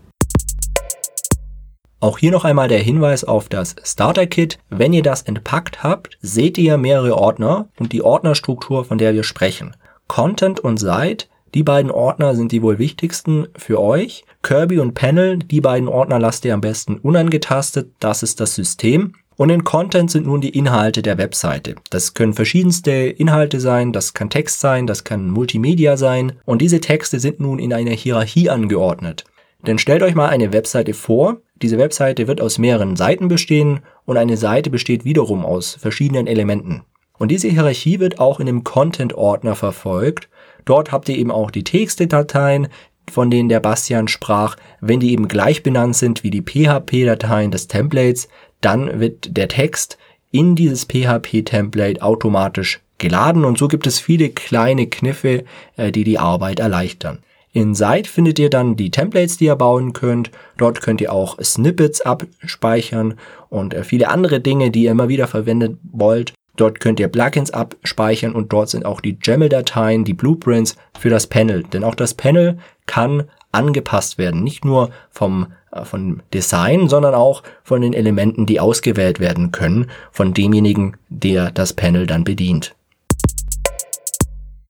[2.04, 4.60] Auch hier noch einmal der Hinweis auf das Starter Kit.
[4.70, 9.24] Wenn ihr das entpackt habt, seht ihr mehrere Ordner und die Ordnerstruktur, von der wir
[9.24, 9.78] sprechen.
[10.10, 14.26] Content und Site, die beiden Ordner sind die wohl wichtigsten für euch.
[14.42, 19.14] Kirby und Panel, die beiden Ordner lasst ihr am besten unangetastet, das ist das System.
[19.38, 21.76] Und in Content sind nun die Inhalte der Webseite.
[21.90, 26.34] Das können verschiedenste Inhalte sein, das kann Text sein, das kann Multimedia sein.
[26.44, 29.24] Und diese Texte sind nun in einer Hierarchie angeordnet.
[29.66, 34.18] Denn stellt euch mal eine Webseite vor, diese Webseite wird aus mehreren Seiten bestehen und
[34.18, 36.84] eine Seite besteht wiederum aus verschiedenen Elementen.
[37.18, 40.28] Und diese Hierarchie wird auch in dem Content-Ordner verfolgt.
[40.66, 42.68] Dort habt ihr eben auch die Textdateien,
[43.10, 44.58] von denen der Bastian sprach.
[44.82, 48.28] Wenn die eben gleich benannt sind wie die PHP-Dateien des Templates,
[48.60, 49.98] dann wird der Text
[50.32, 55.44] in dieses PHP-Template automatisch geladen und so gibt es viele kleine Kniffe,
[55.78, 57.20] äh, die die Arbeit erleichtern.
[57.56, 60.32] In Site findet ihr dann die Templates, die ihr bauen könnt.
[60.58, 63.14] Dort könnt ihr auch Snippets abspeichern
[63.50, 66.34] und äh, viele andere Dinge, die ihr immer wieder verwendet wollt.
[66.56, 71.28] Dort könnt ihr Plugins abspeichern und dort sind auch die YAML-Dateien, die Blueprints für das
[71.28, 71.62] Panel.
[71.62, 74.44] Denn auch das Panel kann angepasst werden.
[74.44, 79.92] Nicht nur vom, äh, vom Design, sondern auch von den Elementen, die ausgewählt werden können
[80.12, 82.76] von demjenigen, der das Panel dann bedient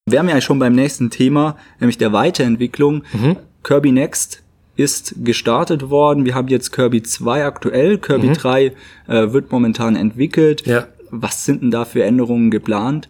[0.06, 3.04] wären wir ja schon beim nächsten Thema, nämlich der Weiterentwicklung.
[3.14, 3.38] Mhm.
[3.64, 4.44] Kirby Next
[4.76, 6.26] ist gestartet worden.
[6.26, 7.98] Wir haben jetzt Kirby 2 aktuell.
[7.98, 8.34] Kirby mhm.
[8.34, 8.74] 3 äh,
[9.08, 10.66] wird momentan entwickelt.
[10.66, 10.88] Ja.
[11.10, 13.08] Was sind denn da für Änderungen geplant?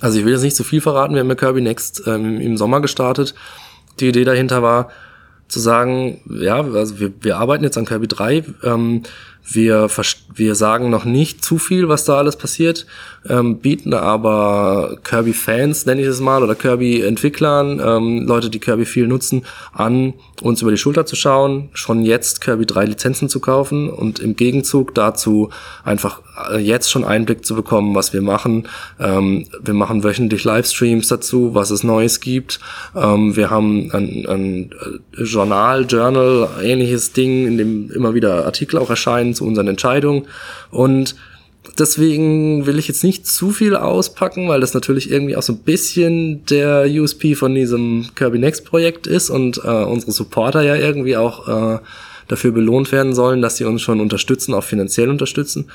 [0.00, 1.14] Also ich will jetzt nicht zu viel verraten.
[1.14, 3.34] Wir haben mit Kirby Next ähm, im Sommer gestartet.
[4.00, 4.90] Die Idee dahinter war,
[5.48, 8.44] zu sagen, ja, also wir, wir arbeiten jetzt an Kirby 3.
[8.64, 9.02] Ähm,
[9.48, 9.88] wir,
[10.34, 12.86] wir sagen noch nicht zu viel, was da alles passiert,
[13.28, 19.06] ähm, bieten aber Kirby-Fans, nenne ich es mal, oder Kirby-Entwicklern, ähm, Leute, die Kirby viel
[19.06, 23.88] nutzen, an, uns über die Schulter zu schauen, schon jetzt Kirby 3 Lizenzen zu kaufen
[23.88, 25.50] und im Gegenzug dazu
[25.84, 26.20] einfach
[26.58, 28.68] jetzt schon Einblick zu bekommen, was wir machen.
[29.00, 32.60] Ähm, wir machen wöchentlich Livestreams dazu, was es Neues gibt.
[32.94, 34.70] Ähm, wir haben ein, ein
[35.16, 40.26] Journal, Journal, ähnliches Ding, in dem immer wieder Artikel auch erscheinen zu unseren Entscheidungen.
[40.70, 41.16] Und
[41.78, 45.60] deswegen will ich jetzt nicht zu viel auspacken, weil das natürlich irgendwie auch so ein
[45.60, 51.16] bisschen der USP von diesem Kirby Next Projekt ist und äh, unsere Supporter ja irgendwie
[51.16, 51.78] auch äh,
[52.28, 55.66] dafür belohnt werden sollen, dass sie uns schon unterstützen, auch finanziell unterstützen.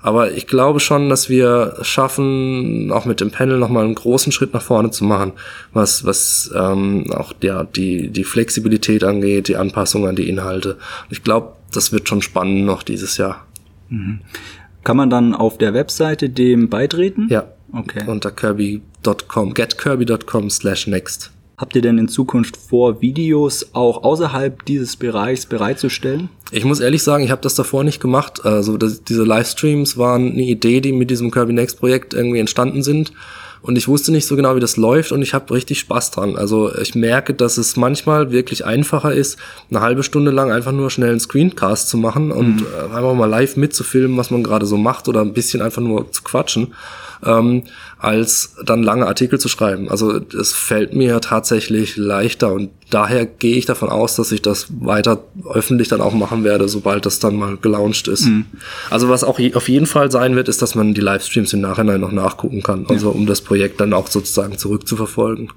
[0.00, 4.54] Aber ich glaube schon, dass wir schaffen, auch mit dem Panel nochmal einen großen Schritt
[4.54, 5.32] nach vorne zu machen,
[5.72, 10.76] was, was ähm, auch ja, die, die Flexibilität angeht, die Anpassung an die Inhalte.
[11.10, 13.44] Ich glaube, das wird schon spannend noch dieses Jahr.
[13.88, 14.20] Mhm.
[14.84, 17.26] Kann man dann auf der Webseite dem beitreten?
[17.28, 17.44] Ja.
[17.72, 18.04] Okay.
[18.06, 21.32] Unter kirby.com, getkirby.com slash next.
[21.58, 26.28] Habt ihr denn in Zukunft vor, Videos auch außerhalb dieses Bereichs bereitzustellen?
[26.52, 28.44] Ich muss ehrlich sagen, ich habe das davor nicht gemacht.
[28.46, 32.84] Also das, diese Livestreams waren eine Idee, die mit diesem Kirby Next Projekt irgendwie entstanden
[32.84, 33.12] sind.
[33.60, 36.36] Und ich wusste nicht so genau, wie das läuft und ich habe richtig Spaß dran.
[36.36, 39.36] Also ich merke, dass es manchmal wirklich einfacher ist,
[39.68, 42.66] eine halbe Stunde lang einfach nur schnell einen Screencast zu machen und mhm.
[42.68, 46.12] Äh, einfach mal live mitzufilmen, was man gerade so macht oder ein bisschen einfach nur
[46.12, 46.72] zu quatschen
[47.24, 47.64] ähm,
[47.98, 49.88] als dann lange Artikel zu schreiben.
[49.90, 54.66] Also es fällt mir tatsächlich leichter und daher gehe ich davon aus, dass ich das
[54.80, 58.26] weiter öffentlich dann auch machen werde, sobald das dann mal gelauncht ist.
[58.26, 58.46] Mhm.
[58.90, 62.00] Also was auch auf jeden Fall sein wird, ist, dass man die Livestreams im Nachhinein
[62.00, 65.50] noch nachgucken kann, also um das Projekt dann auch sozusagen zurückzuverfolgen.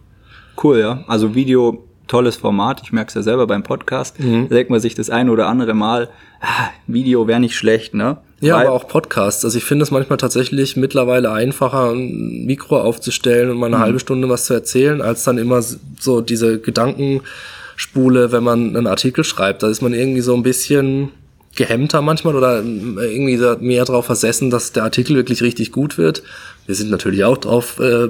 [0.62, 1.04] Cool, ja.
[1.08, 2.82] Also Video tolles Format.
[2.84, 4.20] Ich merke es ja selber beim Podcast.
[4.20, 4.50] Mhm.
[4.50, 6.10] Da denkt man sich das eine oder andere Mal,
[6.42, 8.18] ah, Video wäre nicht schlecht, ne?
[8.42, 9.46] Ja, Weil, aber auch Podcasts.
[9.46, 13.82] Also ich finde es manchmal tatsächlich mittlerweile einfacher, ein Mikro aufzustellen und mal eine mhm.
[13.82, 19.24] halbe Stunde was zu erzählen, als dann immer so diese Gedankenspule, wenn man einen Artikel
[19.24, 19.62] schreibt.
[19.62, 21.12] Da ist man irgendwie so ein bisschen
[21.56, 26.24] gehemmter manchmal oder irgendwie mehr darauf versessen, dass der Artikel wirklich richtig gut wird.
[26.66, 28.08] Wir sind natürlich auch darauf äh,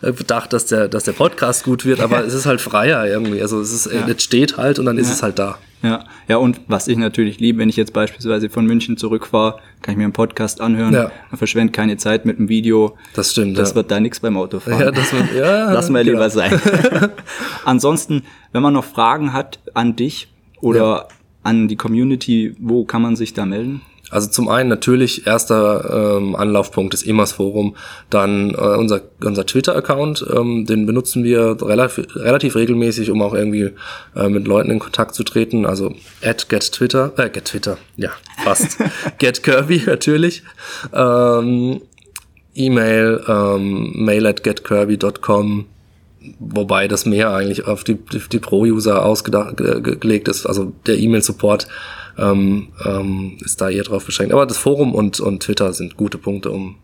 [0.00, 3.42] bedacht, dass der, dass der Podcast gut wird, aber es ist halt freier irgendwie.
[3.42, 4.06] Also es ist, ja.
[4.06, 5.14] es steht halt und dann ist ja.
[5.14, 5.58] es halt da.
[5.82, 9.92] Ja, ja, und was ich natürlich liebe, wenn ich jetzt beispielsweise von München zurückfahre, kann
[9.92, 10.92] ich mir einen Podcast anhören.
[10.94, 11.10] Ja.
[11.30, 12.96] Man verschwendet keine Zeit mit einem Video.
[13.14, 13.58] Das stimmt.
[13.58, 13.76] Das ja.
[13.76, 14.80] wird da nichts beim Autofahren.
[14.80, 16.60] Ja, das wird, ja, Lass mal lieber sein.
[17.64, 18.22] Ansonsten,
[18.52, 20.28] wenn man noch Fragen hat an dich
[20.60, 21.08] oder.
[21.46, 23.80] An die Community, wo kann man sich da melden?
[24.10, 27.74] Also zum einen natürlich erster ähm, Anlaufpunkt ist immer das Forum,
[28.08, 33.72] dann äh, unser unser Twitter-Account, ähm, den benutzen wir relativ, relativ regelmäßig, um auch irgendwie
[34.14, 35.66] äh, mit Leuten in Kontakt zu treten.
[35.66, 38.10] Also at gettwitter, äh, gettwitter, ja
[38.44, 38.78] fast,
[39.18, 40.44] getkirby natürlich.
[40.92, 41.80] Ähm,
[42.54, 45.66] E-Mail, ähm, mail at getkirby.com,
[46.38, 51.68] wobei das mehr eigentlich auf die, die, die Pro-User ausgelegt ist, also der E-Mail-Support
[52.18, 54.32] ähm, ähm, ist da eher drauf beschränkt.
[54.32, 56.76] Aber das Forum und, und Twitter sind gute Punkte, um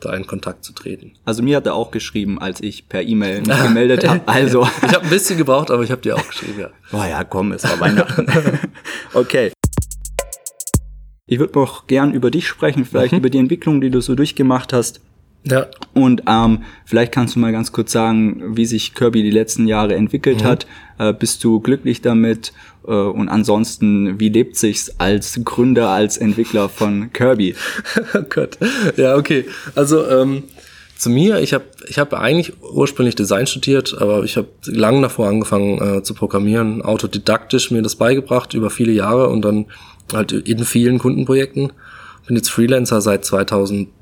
[0.00, 1.12] da in Kontakt zu treten.
[1.24, 4.20] Also mir hat er auch geschrieben, als ich per E-Mail mich gemeldet habe.
[4.26, 6.70] Also ich habe ein bisschen gebraucht, aber ich habe dir auch geschrieben, ja.
[6.92, 8.26] Oh ja, komm, es war Weihnachten.
[9.14, 9.52] okay.
[11.26, 13.18] Ich würde noch gern über dich sprechen, vielleicht mhm.
[13.18, 15.00] über die Entwicklung, die du so durchgemacht hast.
[15.44, 15.66] Ja.
[15.94, 19.94] Und ähm, vielleicht kannst du mal ganz kurz sagen, wie sich Kirby die letzten Jahre
[19.94, 20.46] entwickelt mhm.
[20.46, 20.66] hat.
[20.98, 22.52] Äh, bist du glücklich damit?
[22.86, 27.54] Äh, und ansonsten, wie lebt sich's als Gründer, als Entwickler von Kirby?
[28.14, 28.58] oh Gott.
[28.96, 29.44] Ja, okay.
[29.74, 30.44] Also ähm,
[30.98, 35.28] zu mir, ich habe ich hab eigentlich ursprünglich Design studiert, aber ich habe lange davor
[35.28, 39.66] angefangen äh, zu programmieren, autodidaktisch mir das beigebracht über viele Jahre und dann
[40.12, 41.72] halt in vielen Kundenprojekten.
[42.26, 43.24] Bin jetzt Freelancer seit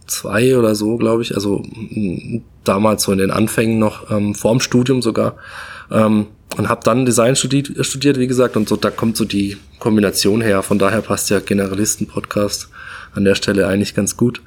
[0.07, 1.63] 2002 oder so, glaube ich, also
[2.65, 5.37] damals so in den Anfängen noch, ähm, vorm Studium sogar.
[5.91, 9.57] Ähm, und habe dann Design studiert, studiert, wie gesagt, und so da kommt so die
[9.79, 10.63] Kombination her.
[10.63, 12.69] Von daher passt ja Generalisten-Podcast
[13.15, 14.41] an der Stelle eigentlich ganz gut.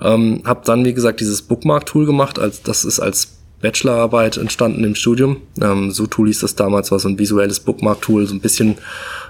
[0.00, 2.38] Ähm, habe dann, wie gesagt, dieses Bookmark-Tool gemacht.
[2.38, 5.38] Als, das ist als Bachelorarbeit entstanden im Studium.
[5.60, 8.76] Ähm, so Tool hieß das damals, war so ein visuelles Bookmark-Tool, so ein bisschen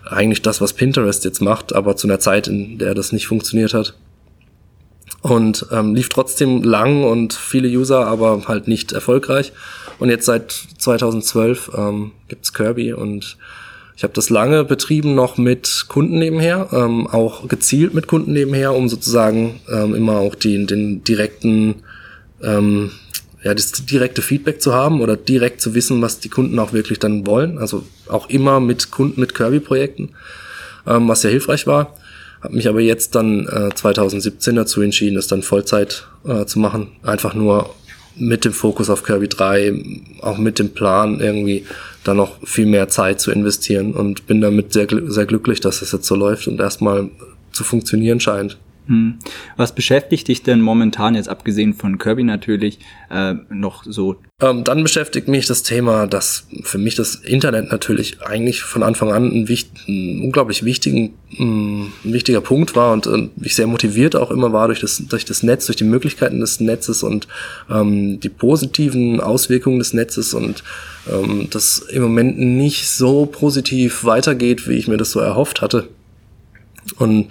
[0.05, 3.73] eigentlich das, was Pinterest jetzt macht, aber zu einer Zeit, in der das nicht funktioniert
[3.73, 3.95] hat.
[5.27, 9.53] Und ähm, lief trotzdem lang und viele User, aber halt nicht erfolgreich.
[9.99, 13.37] Und jetzt seit 2012 ähm, gibt's Kirby und
[13.97, 18.73] ich habe das lange betrieben noch mit Kunden nebenher, ähm, auch gezielt mit Kunden nebenher,
[18.73, 21.83] um sozusagen ähm, immer auch die, den direkten,
[22.41, 22.93] ähm,
[23.43, 27.01] ja, das direkte Feedback zu haben oder direkt zu wissen, was die Kunden auch wirklich
[27.01, 27.59] dann wollen.
[27.59, 30.11] Also auch immer mit Kunden, mit Kirby-Projekten,
[30.87, 31.97] ähm, was sehr hilfreich war.
[32.47, 36.93] Habe mich aber jetzt dann äh, 2017 dazu entschieden, es dann Vollzeit äh, zu machen.
[37.03, 37.75] Einfach nur
[38.15, 39.75] mit dem Fokus auf Kirby 3,
[40.21, 41.65] auch mit dem Plan irgendwie
[42.05, 45.91] da noch viel mehr Zeit zu investieren und bin damit sehr, sehr glücklich, dass es
[45.91, 47.09] jetzt so läuft und erstmal
[47.51, 48.59] zu funktionieren scheint.
[48.87, 49.19] Hm.
[49.57, 52.79] Was beschäftigt dich denn momentan jetzt abgesehen von Kirby natürlich
[53.11, 54.17] äh, noch so?
[54.41, 59.11] Ähm, dann beschäftigt mich das Thema, dass für mich das Internet natürlich eigentlich von Anfang
[59.11, 64.15] an ein, wichtig, ein unglaublich wichtigen, ein wichtiger Punkt war und, und ich sehr motiviert
[64.15, 67.27] auch immer war durch das, durch das Netz, durch die Möglichkeiten des Netzes und
[67.69, 70.63] ähm, die positiven Auswirkungen des Netzes und
[71.11, 75.89] ähm, das im Moment nicht so positiv weitergeht, wie ich mir das so erhofft hatte.
[76.99, 77.29] Und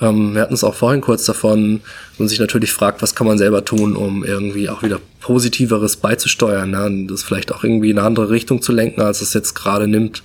[0.00, 1.80] Ähm, wir hatten es auch vorhin kurz davon,
[2.18, 6.70] und sich natürlich fragt, was kann man selber tun, um irgendwie auch wieder Positiveres beizusteuern,
[6.70, 6.84] ne?
[6.86, 9.88] und das vielleicht auch irgendwie in eine andere Richtung zu lenken, als es jetzt gerade
[9.88, 10.22] nimmt.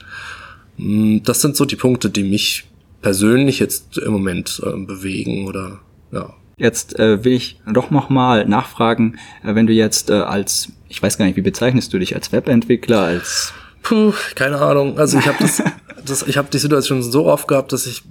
[0.77, 2.65] Mm, das sind so die Punkte, die mich
[3.01, 5.79] persönlich jetzt im Moment äh, bewegen oder
[6.11, 6.33] ja.
[6.57, 11.01] Jetzt äh, will ich doch noch mal nachfragen, äh, wenn du jetzt äh, als, ich
[11.01, 14.97] weiß gar nicht, wie bezeichnest du dich als Webentwickler, als Puh, keine Ahnung.
[14.97, 15.61] Also ich habe das,
[16.05, 18.03] das, ich habe die Situation so oft gehabt, dass ich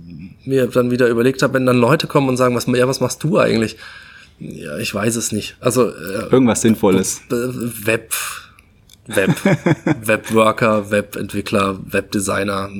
[0.44, 3.22] mir dann wieder überlegt habe, wenn dann Leute kommen und sagen, was, ja, was machst
[3.22, 3.76] du eigentlich?
[4.38, 5.56] Ja, ich weiß es nicht.
[5.60, 7.20] Also äh, irgendwas Sinnvolles.
[7.28, 8.12] Web,
[9.06, 9.30] Web,
[10.06, 12.70] Webworker, Webentwickler, Webdesigner.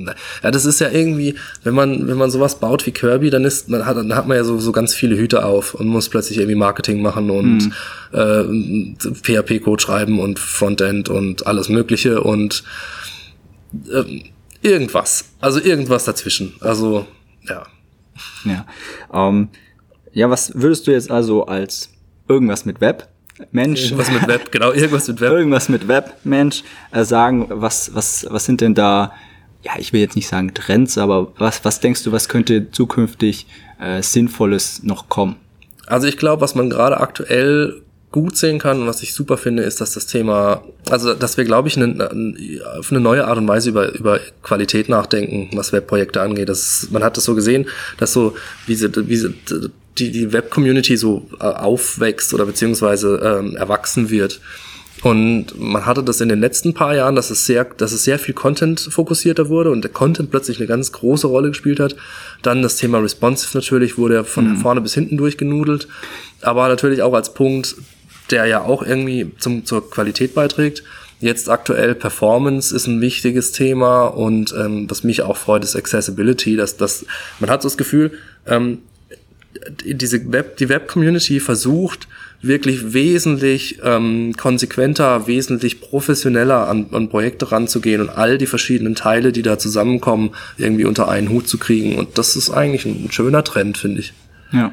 [0.43, 3.69] Ja, das ist ja irgendwie, wenn man, wenn man sowas baut wie Kirby, dann ist,
[3.69, 6.39] man hat, dann hat man ja so, so ganz viele Hüte auf und muss plötzlich
[6.39, 7.73] irgendwie Marketing machen und
[8.13, 8.97] mhm.
[8.97, 12.63] äh, PHP-Code schreiben und Frontend und alles Mögliche und
[13.91, 14.23] äh,
[14.63, 15.25] irgendwas.
[15.41, 16.55] Also irgendwas dazwischen.
[16.61, 17.07] Also,
[17.49, 17.67] ja.
[18.45, 18.67] Ja.
[19.13, 19.49] Ähm,
[20.13, 21.91] ja, was würdest du jetzt also als
[22.29, 23.09] irgendwas mit Web
[23.51, 23.85] Mensch.
[23.85, 25.33] Irgendwas mit Web, genau, irgendwas mit Web.
[25.33, 29.13] Irgendwas mit Web, Mensch, äh, sagen, was, was, was sind denn da,
[29.63, 33.47] ja, ich will jetzt nicht sagen Trends, aber was, was denkst du, was könnte zukünftig
[33.81, 35.37] äh, Sinnvolles noch kommen?
[35.87, 39.63] Also ich glaube, was man gerade aktuell gut sehen kann und was ich super finde,
[39.63, 42.11] ist, dass das Thema, also dass wir, glaube ich, eine,
[42.79, 46.49] auf eine neue Art und Weise über, über Qualität nachdenken, was Webprojekte angeht.
[46.49, 47.67] Das, man hat das so gesehen,
[47.99, 49.35] dass so, wie sie, wie sie
[49.99, 54.41] die, die Web-Community so äh, aufwächst oder beziehungsweise ähm, erwachsen wird.
[55.03, 58.21] Und man hatte das in den letzten paar Jahren, dass es sehr, dass es sehr
[58.21, 61.97] viel Content fokussierter wurde und der Content plötzlich eine ganz große Rolle gespielt hat.
[62.43, 64.57] Dann das Thema Responsive natürlich wurde von mhm.
[64.59, 65.89] vorne bis hinten durchgenudelt.
[66.41, 67.75] Aber natürlich auch als Punkt,
[68.33, 70.83] der ja auch irgendwie zum, zur Qualität beiträgt.
[71.21, 76.57] Jetzt aktuell Performance ist ein wichtiges Thema und ähm, was mich auch freut, ist Accessibility.
[76.57, 77.07] Dass, dass
[77.39, 78.11] man hat so das Gefühl,
[78.47, 78.79] ähm,
[79.85, 82.09] diese Web, die Web-Community versucht
[82.41, 89.31] wirklich wesentlich ähm, konsequenter, wesentlich professioneller an, an Projekte ranzugehen und all die verschiedenen Teile,
[89.31, 91.97] die da zusammenkommen, irgendwie unter einen Hut zu kriegen.
[91.99, 94.13] Und das ist eigentlich ein schöner Trend, finde ich.
[94.53, 94.73] Ja,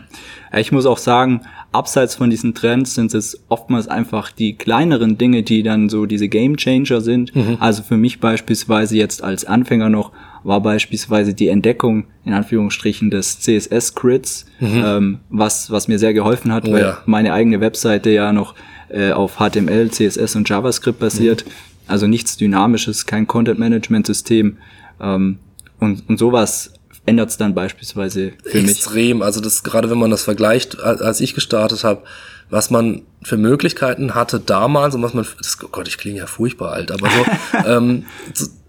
[0.57, 5.43] ich muss auch sagen, abseits von diesen Trends sind es oftmals einfach die kleineren Dinge,
[5.43, 7.35] die dann so diese Game Changer sind.
[7.35, 7.57] Mhm.
[7.59, 10.11] Also für mich beispielsweise jetzt als Anfänger noch
[10.43, 14.83] war beispielsweise die Entdeckung in Anführungsstrichen des CSS-Grids, mhm.
[14.85, 16.97] ähm, was, was mir sehr geholfen hat, oh, weil ja.
[17.05, 18.55] meine eigene Webseite ja noch
[18.89, 21.45] äh, auf HTML, CSS und JavaScript basiert.
[21.45, 21.51] Mhm.
[21.87, 24.57] Also nichts Dynamisches, kein Content-Management-System.
[25.01, 25.39] Ähm,
[25.79, 26.73] und, und sowas
[27.05, 28.61] ändert es dann beispielsweise für Extrem.
[28.65, 28.71] mich.
[28.77, 29.21] Extrem.
[29.21, 32.03] Also das gerade wenn man das vergleicht, als ich gestartet habe,
[32.49, 36.27] was man für Möglichkeiten hatte damals und was man, das, oh Gott, ich klinge ja
[36.27, 38.05] furchtbar alt, aber so, ähm,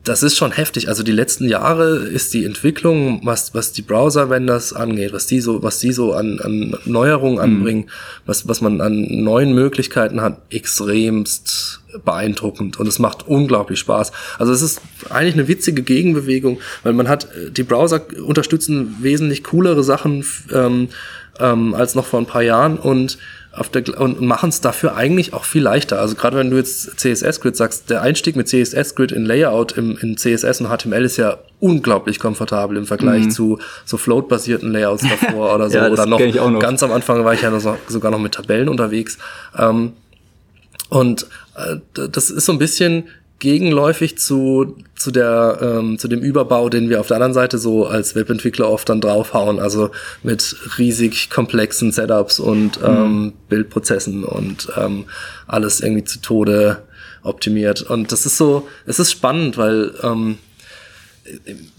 [0.05, 0.89] das ist schon heftig.
[0.89, 5.63] Also die letzten Jahre ist die Entwicklung, was, was die Browser-Vendors angeht, was die so,
[5.63, 7.41] was die so an, an Neuerungen mhm.
[7.41, 7.91] anbringen, mhm.
[8.27, 14.13] was, was man an neuen Möglichkeiten hat, extremst beeindruckend und es macht unglaublich Spaß.
[14.39, 19.83] Also es ist eigentlich eine witzige Gegenbewegung, weil man hat, die Browser unterstützen wesentlich coolere
[19.83, 20.89] Sachen ähm,
[21.39, 23.19] ähm, als noch vor ein paar Jahren und
[23.53, 25.99] auf der, und machen es dafür eigentlich auch viel leichter.
[26.01, 30.17] Also gerade wenn du jetzt CSS-Grid sagst, der Einstieg mit CSS-Grid in Layout im, in
[30.17, 33.31] CSS und HTML ist ja unglaublich komfortabel im Vergleich mhm.
[33.31, 35.79] zu so float-basierten Layouts davor oder so.
[35.79, 38.69] ja, oder noch, noch, ganz am Anfang war ich ja noch, sogar noch mit Tabellen
[38.69, 39.19] unterwegs.
[39.59, 39.95] Ähm,
[40.89, 41.50] und äh,
[41.95, 43.05] das ist so ein bisschen
[43.41, 47.87] gegenläufig zu, zu, der, ähm, zu dem Überbau, den wir auf der anderen Seite so
[47.87, 49.91] als Webentwickler oft dann draufhauen, also
[50.23, 52.87] mit riesig komplexen Setups und mhm.
[52.87, 55.07] ähm, Bildprozessen und ähm,
[55.47, 56.83] alles irgendwie zu Tode
[57.23, 57.83] optimiert.
[57.83, 60.39] Und das ist so, es ist spannend, weil ähm,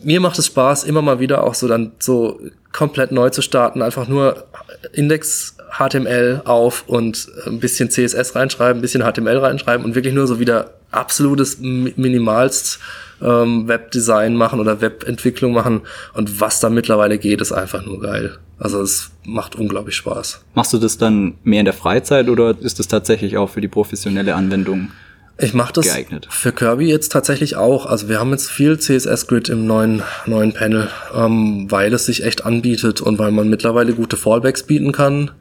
[0.03, 2.39] mir macht es Spaß, immer mal wieder auch so dann so
[2.71, 4.45] komplett neu zu starten, einfach nur
[4.93, 10.27] Index HTML auf und ein bisschen CSS reinschreiben, ein bisschen HTML reinschreiben und wirklich nur
[10.27, 12.79] so wieder absolutes minimalst
[13.21, 15.81] ähm, Webdesign machen oder Webentwicklung machen.
[16.13, 18.37] Und was da mittlerweile geht, ist einfach nur geil.
[18.59, 20.43] Also es macht unglaublich Spaß.
[20.53, 23.67] Machst du das dann mehr in der Freizeit oder ist das tatsächlich auch für die
[23.67, 24.91] professionelle Anwendung?
[25.41, 26.27] Ich mache das geeignet.
[26.29, 27.85] für Kirby jetzt tatsächlich auch.
[27.85, 32.45] Also wir haben jetzt viel CSS-Grid im neuen, neuen Panel, ähm, weil es sich echt
[32.45, 35.31] anbietet und weil man mittlerweile gute Fallbacks bieten kann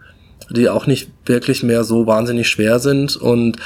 [0.50, 3.56] die auch nicht wirklich mehr so wahnsinnig schwer sind und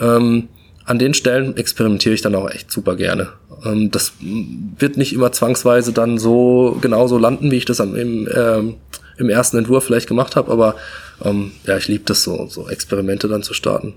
[0.00, 0.48] ähm,
[0.84, 3.28] an den Stellen experimentiere ich dann auch echt super gerne.
[3.64, 8.28] Ähm, das wird nicht immer zwangsweise dann so genauso landen, wie ich das am, im,
[8.34, 8.76] ähm,
[9.18, 10.76] im ersten Entwurf vielleicht gemacht habe, aber
[11.22, 13.94] ähm, ja, ich liebe das so, so Experimente dann zu starten.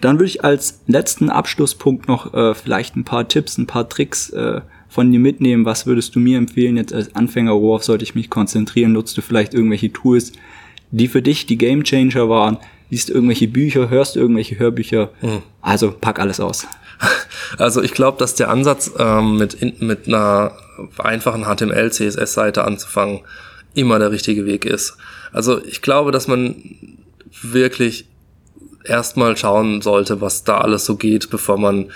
[0.00, 4.30] Dann würde ich als letzten Abschlusspunkt noch äh, vielleicht ein paar Tipps, ein paar Tricks
[4.30, 4.60] äh,
[4.90, 5.64] von dir mitnehmen?
[5.64, 7.52] Was würdest du mir empfehlen jetzt als Anfänger?
[7.52, 8.92] Worauf sollte ich mich konzentrieren?
[8.92, 10.32] Nutzt du vielleicht irgendwelche Tools,
[10.90, 12.58] die für dich die Game Changer waren?
[12.90, 13.88] Liest du irgendwelche Bücher?
[13.88, 15.10] Hörst du irgendwelche Hörbücher?
[15.22, 15.42] Mhm.
[15.62, 16.66] Also pack alles aus.
[17.58, 20.52] Also ich glaube, dass der Ansatz ähm, mit, mit einer
[20.98, 23.22] einfachen HTML, CSS-Seite anzufangen
[23.74, 24.96] immer der richtige Weg ist.
[25.32, 26.54] Also ich glaube, dass man
[27.42, 28.06] wirklich
[28.84, 31.86] erstmal schauen sollte, was da alles so geht, bevor man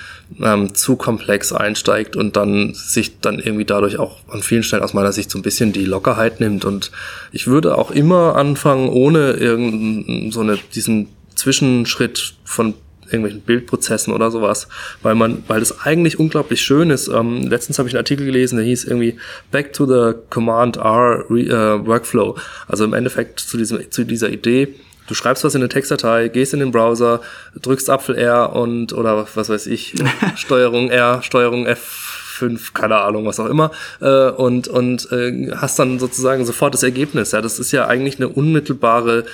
[0.42, 4.94] ähm, zu komplex einsteigt und dann sich dann irgendwie dadurch auch an vielen Stellen aus
[4.94, 6.64] meiner Sicht so ein bisschen die Lockerheit nimmt.
[6.64, 6.90] Und
[7.32, 12.74] ich würde auch immer anfangen, ohne irgendeinen so eine, diesen Zwischenschritt von
[13.06, 14.68] irgendwelchen Bildprozessen oder sowas,
[15.02, 17.08] weil man, weil das eigentlich unglaublich schön ist.
[17.08, 19.16] Ähm, letztens habe ich einen Artikel gelesen, der hieß irgendwie
[19.50, 22.36] Back to the Command R äh, Workflow.
[22.66, 24.74] Also im Endeffekt zu diesem, zu dieser Idee,
[25.06, 27.20] du schreibst was in eine Textdatei, gehst in den Browser,
[27.60, 29.94] drückst Apfel R und oder was weiß ich,
[30.36, 35.98] Steuerung R, Steuerung F5, keine Ahnung, was auch immer, äh, und, und äh, hast dann
[35.98, 37.32] sozusagen sofort das Ergebnis.
[37.32, 39.24] Ja, das ist ja eigentlich eine unmittelbare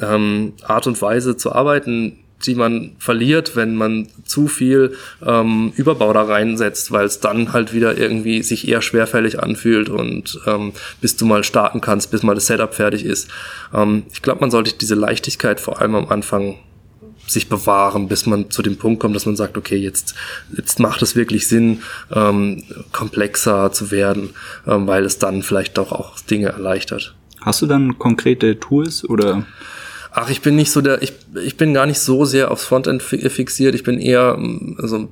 [0.00, 6.12] ähm, Art und Weise zu arbeiten, die man verliert, wenn man zu viel ähm, Überbau
[6.12, 11.16] da reinsetzt, weil es dann halt wieder irgendwie sich eher schwerfällig anfühlt und ähm, bis
[11.16, 13.28] du mal starten kannst, bis mal das Setup fertig ist.
[13.74, 16.56] Ähm, ich glaube, man sollte diese Leichtigkeit vor allem am Anfang
[17.26, 20.14] sich bewahren, bis man zu dem Punkt kommt, dass man sagt, okay, jetzt,
[20.56, 21.82] jetzt macht es wirklich Sinn,
[22.12, 24.30] ähm, komplexer zu werden,
[24.66, 27.14] ähm, weil es dann vielleicht doch auch Dinge erleichtert.
[27.40, 29.46] Hast du dann konkrete Tools oder?
[30.12, 33.02] Ach, ich bin nicht so der, ich, ich bin gar nicht so sehr aufs Frontend
[33.02, 33.74] fixiert.
[33.74, 34.38] Ich bin eher,
[34.78, 35.08] also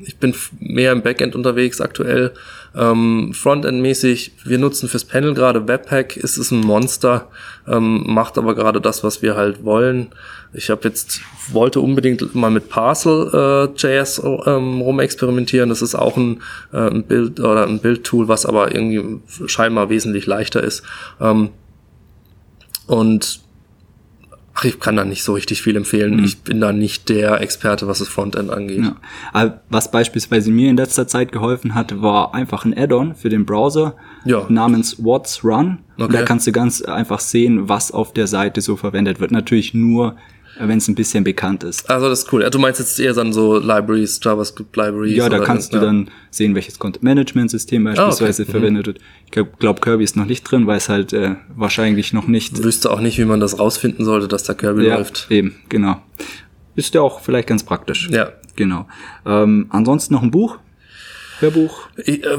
[0.00, 2.32] ich bin mehr im Backend unterwegs aktuell.
[2.76, 7.28] Ähm, Frontend-mäßig, wir nutzen fürs Panel gerade Webpack, ist es ein Monster,
[7.68, 10.08] ähm, macht aber gerade das, was wir halt wollen.
[10.52, 11.20] Ich habe jetzt,
[11.52, 15.68] wollte unbedingt mal mit Parcel.js äh, ähm, rumexperimentieren.
[15.68, 16.42] Das ist auch ein,
[16.72, 20.82] äh, ein Bild oder ein Bildtool, was aber irgendwie scheinbar wesentlich leichter ist.
[21.20, 21.50] Ähm,
[22.86, 23.43] und
[24.64, 26.16] ich kann da nicht so richtig viel empfehlen.
[26.16, 26.24] Mhm.
[26.24, 28.84] Ich bin da nicht der Experte, was das Frontend angeht.
[29.32, 29.60] Ja.
[29.68, 33.96] Was beispielsweise mir in letzter Zeit geholfen hat, war einfach ein Add-on für den Browser
[34.24, 34.46] ja.
[34.48, 35.78] namens What's Run.
[35.96, 36.12] Okay.
[36.12, 39.30] Da kannst du ganz einfach sehen, was auf der Seite so verwendet wird.
[39.30, 40.16] Natürlich nur
[40.58, 41.88] wenn es ein bisschen bekannt ist.
[41.90, 42.48] Also das ist cool.
[42.50, 45.16] Du meinst jetzt eher dann so Libraries, JavaScript Libraries?
[45.16, 45.84] Ja, da kannst du ja.
[45.84, 48.50] dann sehen, welches Content-Management-System beispielsweise ah, okay.
[48.52, 48.98] verwendet wird.
[49.24, 52.58] Ich glaube, glaub, Kirby ist noch nicht drin, weil es halt äh, wahrscheinlich noch nicht...
[52.58, 55.26] Ich wüsste auch nicht, wie man das rausfinden sollte, dass da Kirby ja, läuft.
[55.30, 56.02] eben, genau.
[56.76, 58.08] Ist ja auch vielleicht ganz praktisch.
[58.10, 58.32] Ja.
[58.56, 58.86] Genau.
[59.26, 60.58] Ähm, ansonsten noch ein Buch?
[61.44, 61.88] Hörbuch?
[62.04, 62.36] Ich, äh,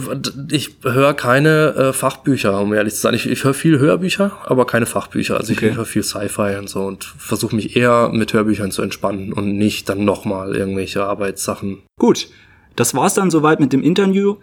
[0.51, 3.13] ich höre keine äh, Fachbücher, um ehrlich zu sein.
[3.13, 5.37] Ich, ich höre viel Hörbücher, aber keine Fachbücher.
[5.37, 5.69] Also okay.
[5.69, 9.57] ich höre viel Sci-Fi und so und versuche mich eher mit Hörbüchern zu entspannen und
[9.57, 11.83] nicht dann nochmal irgendwelche Arbeitssachen.
[11.99, 12.27] Gut,
[12.75, 14.37] das war's dann soweit mit dem Interview.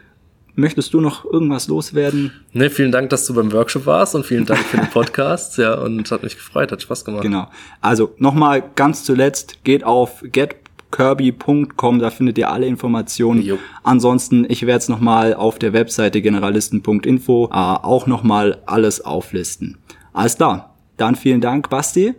[0.54, 2.30] Möchtest du noch irgendwas loswerden?
[2.52, 5.56] Ne, vielen Dank, dass du beim Workshop warst und vielen Dank für den Podcast.
[5.58, 7.22] ja, und hat mich gefreut, hat Spaß gemacht.
[7.22, 7.48] Genau.
[7.80, 10.61] Also nochmal ganz zuletzt, geht auf get
[10.92, 13.42] kirby.com, da findet ihr alle Informationen.
[13.42, 13.58] Jo.
[13.82, 19.78] Ansonsten, ich werde es nochmal auf der Webseite generalisten.info äh, auch nochmal alles auflisten.
[20.12, 22.14] Alles klar, dann vielen Dank, Basti.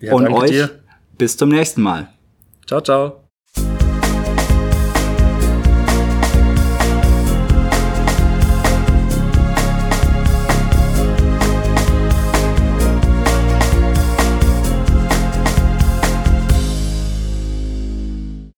[0.00, 0.70] Ja, und euch dir.
[1.16, 2.08] bis zum nächsten Mal.
[2.66, 3.25] Ciao, ciao.